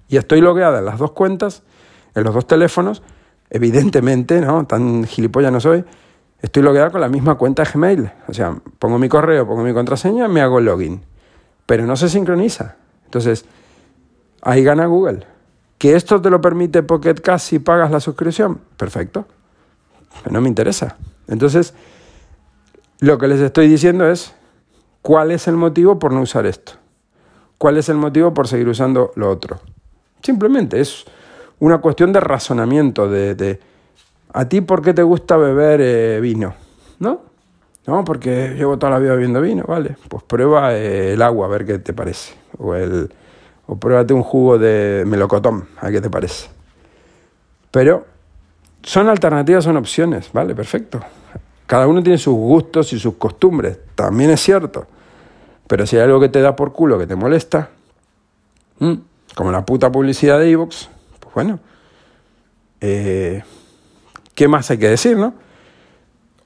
[0.08, 1.62] Y estoy logueada en las dos cuentas,
[2.16, 3.04] en los dos teléfonos.
[3.52, 4.66] Evidentemente, ¿no?
[4.66, 5.86] Tan gilipollas no soy.
[6.42, 8.12] Estoy logueada con la misma cuenta de Gmail.
[8.28, 11.02] O sea, pongo mi correo, pongo mi contraseña, me hago el login.
[11.68, 12.78] Pero no se sincroniza.
[13.06, 13.46] Entonces,
[14.42, 15.26] Ahí gana Google.
[15.78, 18.60] ¿Que esto te lo permite Pocket Cast si pagas la suscripción?
[18.78, 19.26] Perfecto.
[20.24, 20.98] Pero no me interesa.
[21.28, 21.74] Entonces,
[23.00, 24.34] lo que les estoy diciendo es
[25.02, 26.74] cuál es el motivo por no usar esto.
[27.58, 29.60] ¿Cuál es el motivo por seguir usando lo otro?
[30.22, 31.06] Simplemente es
[31.60, 33.60] una cuestión de razonamiento, de,
[34.34, 36.56] ¿a ti por qué te gusta beber eh, vino?
[37.00, 37.22] ¿No?
[37.86, 39.96] No, porque llevo toda la vida bebiendo vino, ¿vale?
[40.08, 42.34] Pues prueba eh, el agua a ver qué te parece.
[42.58, 43.10] O el,
[43.70, 46.50] o pruébate un jugo de melocotón, ¿a qué te parece?
[47.70, 48.08] Pero
[48.82, 50.56] son alternativas, son opciones, ¿vale?
[50.56, 51.00] Perfecto.
[51.68, 54.88] Cada uno tiene sus gustos y sus costumbres, también es cierto.
[55.68, 57.70] Pero si hay algo que te da por culo, que te molesta,
[59.36, 60.90] como la puta publicidad de Evox,
[61.20, 61.60] pues bueno,
[62.82, 63.44] eh,
[64.34, 65.36] ¿qué más hay que decir, no?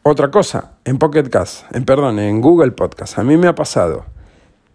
[0.01, 4.03] Otra cosa, en Pocket Cast, en, perdón, en Google Podcast, a mí me ha pasado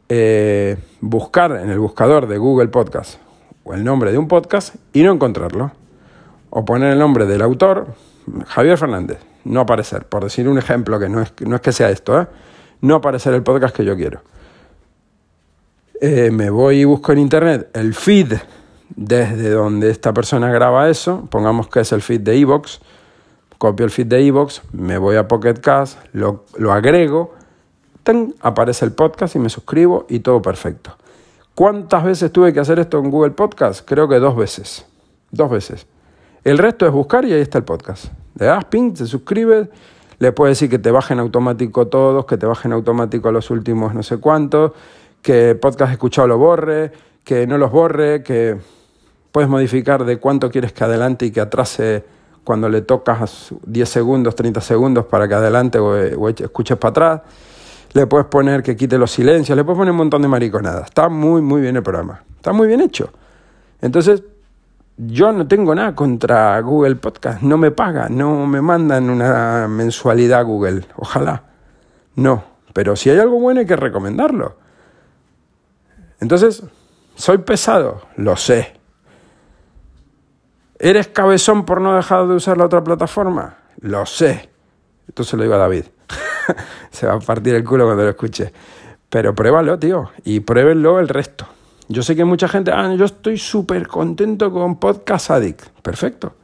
[0.09, 3.19] eh, buscar en el buscador de Google Podcast
[3.65, 5.73] o el nombre de un podcast y no encontrarlo.
[6.51, 7.89] O poner el nombre del autor,
[8.47, 11.91] Javier Fernández, no aparecer, por decir un ejemplo que no es, no es que sea
[11.91, 12.27] esto, ¿eh?
[12.81, 14.23] no aparecer el podcast que yo quiero.
[16.01, 18.35] Eh, me voy y busco en internet el feed
[18.97, 22.81] desde donde esta persona graba eso, pongamos que es el feed de Evox,
[23.59, 27.35] copio el feed de Evox, me voy a Pocket Cast, lo, lo agrego,
[28.41, 30.97] aparece el podcast y me suscribo y todo perfecto.
[31.55, 33.85] ¿Cuántas veces tuve que hacer esto en Google Podcast?
[33.85, 34.87] Creo que dos veces.
[35.31, 35.87] Dos veces.
[36.45, 38.07] El resto es buscar y ahí está el podcast.
[38.39, 39.69] Le das ping, te suscribes,
[40.19, 44.03] le puedes decir que te bajen automático todos, que te bajen automático los últimos no
[44.03, 44.73] sé cuántos,
[45.21, 46.93] que podcast escuchado lo borre,
[47.25, 48.57] que no los borre, que
[49.33, 52.05] puedes modificar de cuánto quieres que adelante y que atrase
[52.45, 57.21] cuando le tocas 10 segundos, 30 segundos para que adelante o, o escuches para atrás.
[57.93, 60.87] Le puedes poner que quite los silencios, le puedes poner un montón de mariconadas.
[60.87, 62.23] Está muy, muy bien el programa.
[62.37, 63.11] Está muy bien hecho.
[63.81, 64.23] Entonces,
[64.97, 67.43] yo no tengo nada contra Google Podcast.
[67.43, 70.85] No me paga, no me mandan una mensualidad Google.
[70.97, 71.45] Ojalá.
[72.17, 72.45] No.
[72.73, 74.57] Pero si hay algo bueno hay que recomendarlo.
[76.21, 76.63] Entonces,
[77.15, 78.75] soy pesado, lo sé.
[80.79, 83.59] ¿Eres cabezón por no dejar de usar la otra plataforma?
[83.81, 84.49] Lo sé.
[85.09, 85.85] Entonces lo digo a David.
[86.91, 88.53] Se va a partir el culo cuando lo escuche.
[89.11, 91.47] Pero pruébalo, tío, y pruébenlo el resto.
[91.89, 95.69] Yo sé que mucha gente, ah, yo estoy súper contento con Podcast Addict.
[95.83, 96.35] Perfecto.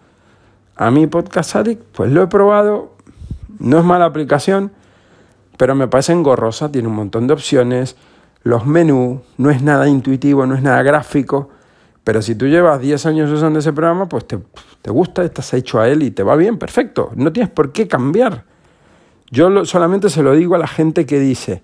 [0.76, 2.94] A mí Podcast Addict, pues lo he probado,
[3.58, 4.72] no es mala aplicación,
[5.58, 7.96] pero me parece engorrosa, tiene un montón de opciones,
[8.42, 11.50] los menús, no es nada intuitivo, no es nada gráfico,
[12.02, 14.38] pero si tú llevas 10 años usando ese programa, pues te,
[14.82, 17.86] te gusta, estás hecho a él y te va bien, perfecto, no tienes por qué
[17.86, 18.44] cambiar.
[19.34, 21.60] Yo solamente se lo digo a la gente que dice,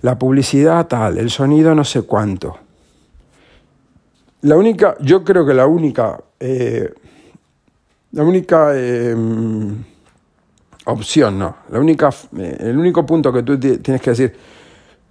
[0.00, 2.58] la publicidad tal, el sonido no sé cuánto.
[4.42, 6.92] La única, yo creo que la única, eh,
[8.10, 9.84] la única em,
[10.86, 14.36] opción, no, la única, eh, el único punto que tú tienes que decir,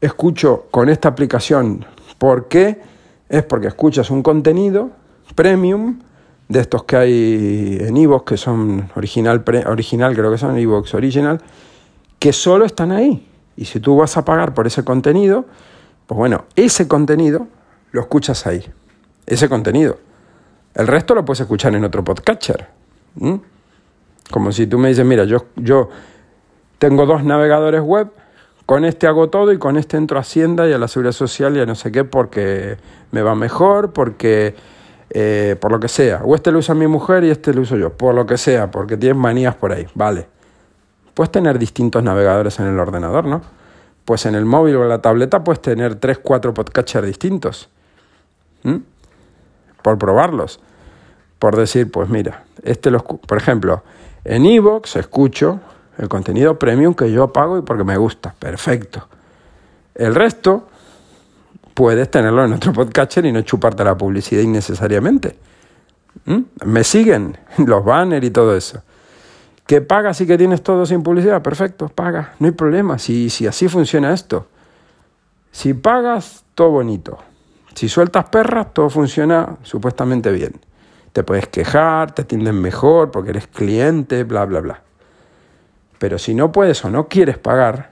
[0.02, 1.86] escucho con esta aplicación,
[2.18, 2.78] ¿por qué?
[3.30, 4.90] Es porque escuchas un contenido
[5.34, 6.02] premium
[6.50, 11.40] de estos que hay en Evox, que son original, original creo que son Evox Original,
[12.20, 13.28] que solo están ahí.
[13.58, 15.46] Y si tú vas a pagar por ese contenido,
[16.08, 17.48] pues bueno, ese contenido
[17.92, 18.66] lo escuchas ahí.
[19.26, 19.98] Ese contenido.
[20.74, 22.68] El resto lo puedes escuchar en otro podcatcher.
[24.30, 25.90] Como si tú me dices, mira, yo, yo
[26.78, 28.10] tengo dos navegadores web,
[28.66, 31.56] con este hago todo y con este entro a Hacienda y a la Seguridad Social
[31.56, 32.78] y a no sé qué porque
[33.12, 34.56] me va mejor, porque
[35.12, 36.22] eh, por lo que sea.
[36.26, 38.72] O este lo usa mi mujer y este lo uso yo, por lo que sea,
[38.72, 39.88] porque tienes manías por ahí.
[39.94, 40.35] Vale.
[41.16, 43.42] Puedes tener distintos navegadores en el ordenador, ¿no?
[44.04, 47.70] Pues en el móvil o en la tableta puedes tener 3, 4 podcatchers distintos.
[49.82, 50.60] Por probarlos.
[51.40, 53.84] Por decir, pues mira, este los, por ejemplo,
[54.24, 55.60] en Evox escucho
[55.98, 58.36] el contenido premium que yo pago y porque me gusta.
[58.38, 59.08] Perfecto.
[59.96, 60.68] El resto
[61.74, 65.38] puedes tenerlo en otro podcatcher y no chuparte la publicidad innecesariamente.
[66.66, 67.38] ¿Me siguen?
[67.58, 68.82] Los banners y todo eso.
[69.68, 71.42] ¿Que pagas y que tienes todo sin publicidad?
[71.42, 74.48] Perfecto, paga, no hay problema, si, si así funciona esto.
[75.52, 77.18] Si pagas, todo bonito.
[77.74, 80.62] Si sueltas perras, todo funciona supuestamente bien.
[81.14, 84.82] Te puedes quejar, te atienden mejor porque eres cliente, bla, bla, bla.
[85.98, 87.92] Pero si no puedes o no quieres pagar,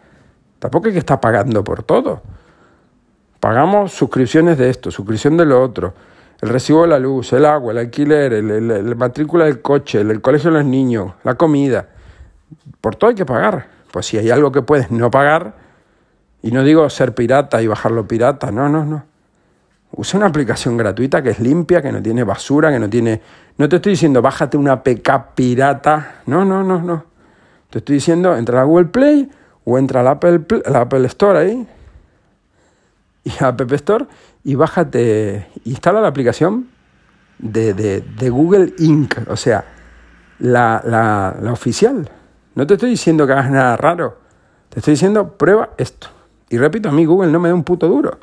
[0.59, 2.21] tampoco hay que estar pagando por todo.
[3.39, 5.93] Pagamos suscripciones de esto, suscripción de lo otro
[6.43, 10.51] el recibo de la luz, el agua, el alquiler, el, matrícula del coche, el, colegio
[10.51, 11.87] de los niños, la comida.
[12.81, 13.67] Por todo hay que pagar.
[13.89, 15.53] Pues si hay algo que puedes no pagar,
[16.41, 19.05] y no digo ser pirata y bajarlo pirata, no, no, no.
[19.95, 23.21] Usa una aplicación gratuita que es limpia, que no tiene basura, que no tiene...
[23.57, 26.23] No te estoy diciendo bájate una PK pirata.
[26.25, 27.05] No, no, no, no.
[27.69, 29.31] Te estoy diciendo entra a Google Play
[29.63, 31.67] o entra a la Apple, la Apple Store ahí
[33.23, 34.05] y a App Store
[34.43, 36.67] y bájate, instala la aplicación
[37.39, 39.65] de, de, Google Inc., o sea,
[40.39, 42.09] la, la, la, oficial.
[42.55, 44.17] No te estoy diciendo que hagas nada raro,
[44.69, 46.07] te estoy diciendo prueba esto.
[46.49, 48.19] Y repito, a mí Google no me da un puto duro,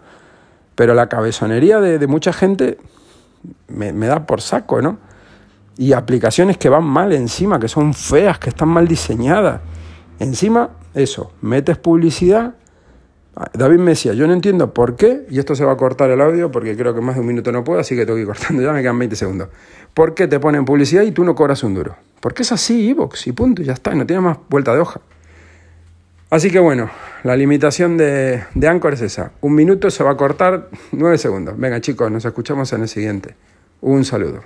[0.74, 2.78] pero la cabezonería de, de mucha gente
[3.68, 4.98] me, me da por saco, ¿no?
[5.76, 9.62] Y aplicaciones que van mal encima, que son feas, que están mal diseñadas.
[10.18, 12.54] Encima, eso, metes publicidad
[13.54, 16.20] David me decía, yo no entiendo por qué, y esto se va a cortar el
[16.20, 18.26] audio porque creo que más de un minuto no puedo, así que tengo que ir
[18.26, 19.48] cortando, ya me quedan 20 segundos.
[19.94, 21.96] ¿Por qué te ponen publicidad y tú no cobras un duro?
[22.20, 25.00] Porque es así, Evox, y punto, ya está, no tiene más vuelta de hoja.
[26.28, 26.90] Así que bueno,
[27.24, 29.32] la limitación de, de Anchor es esa.
[29.40, 31.58] Un minuto se va a cortar 9 segundos.
[31.58, 33.34] Venga chicos, nos escuchamos en el siguiente.
[33.80, 34.44] Un saludo.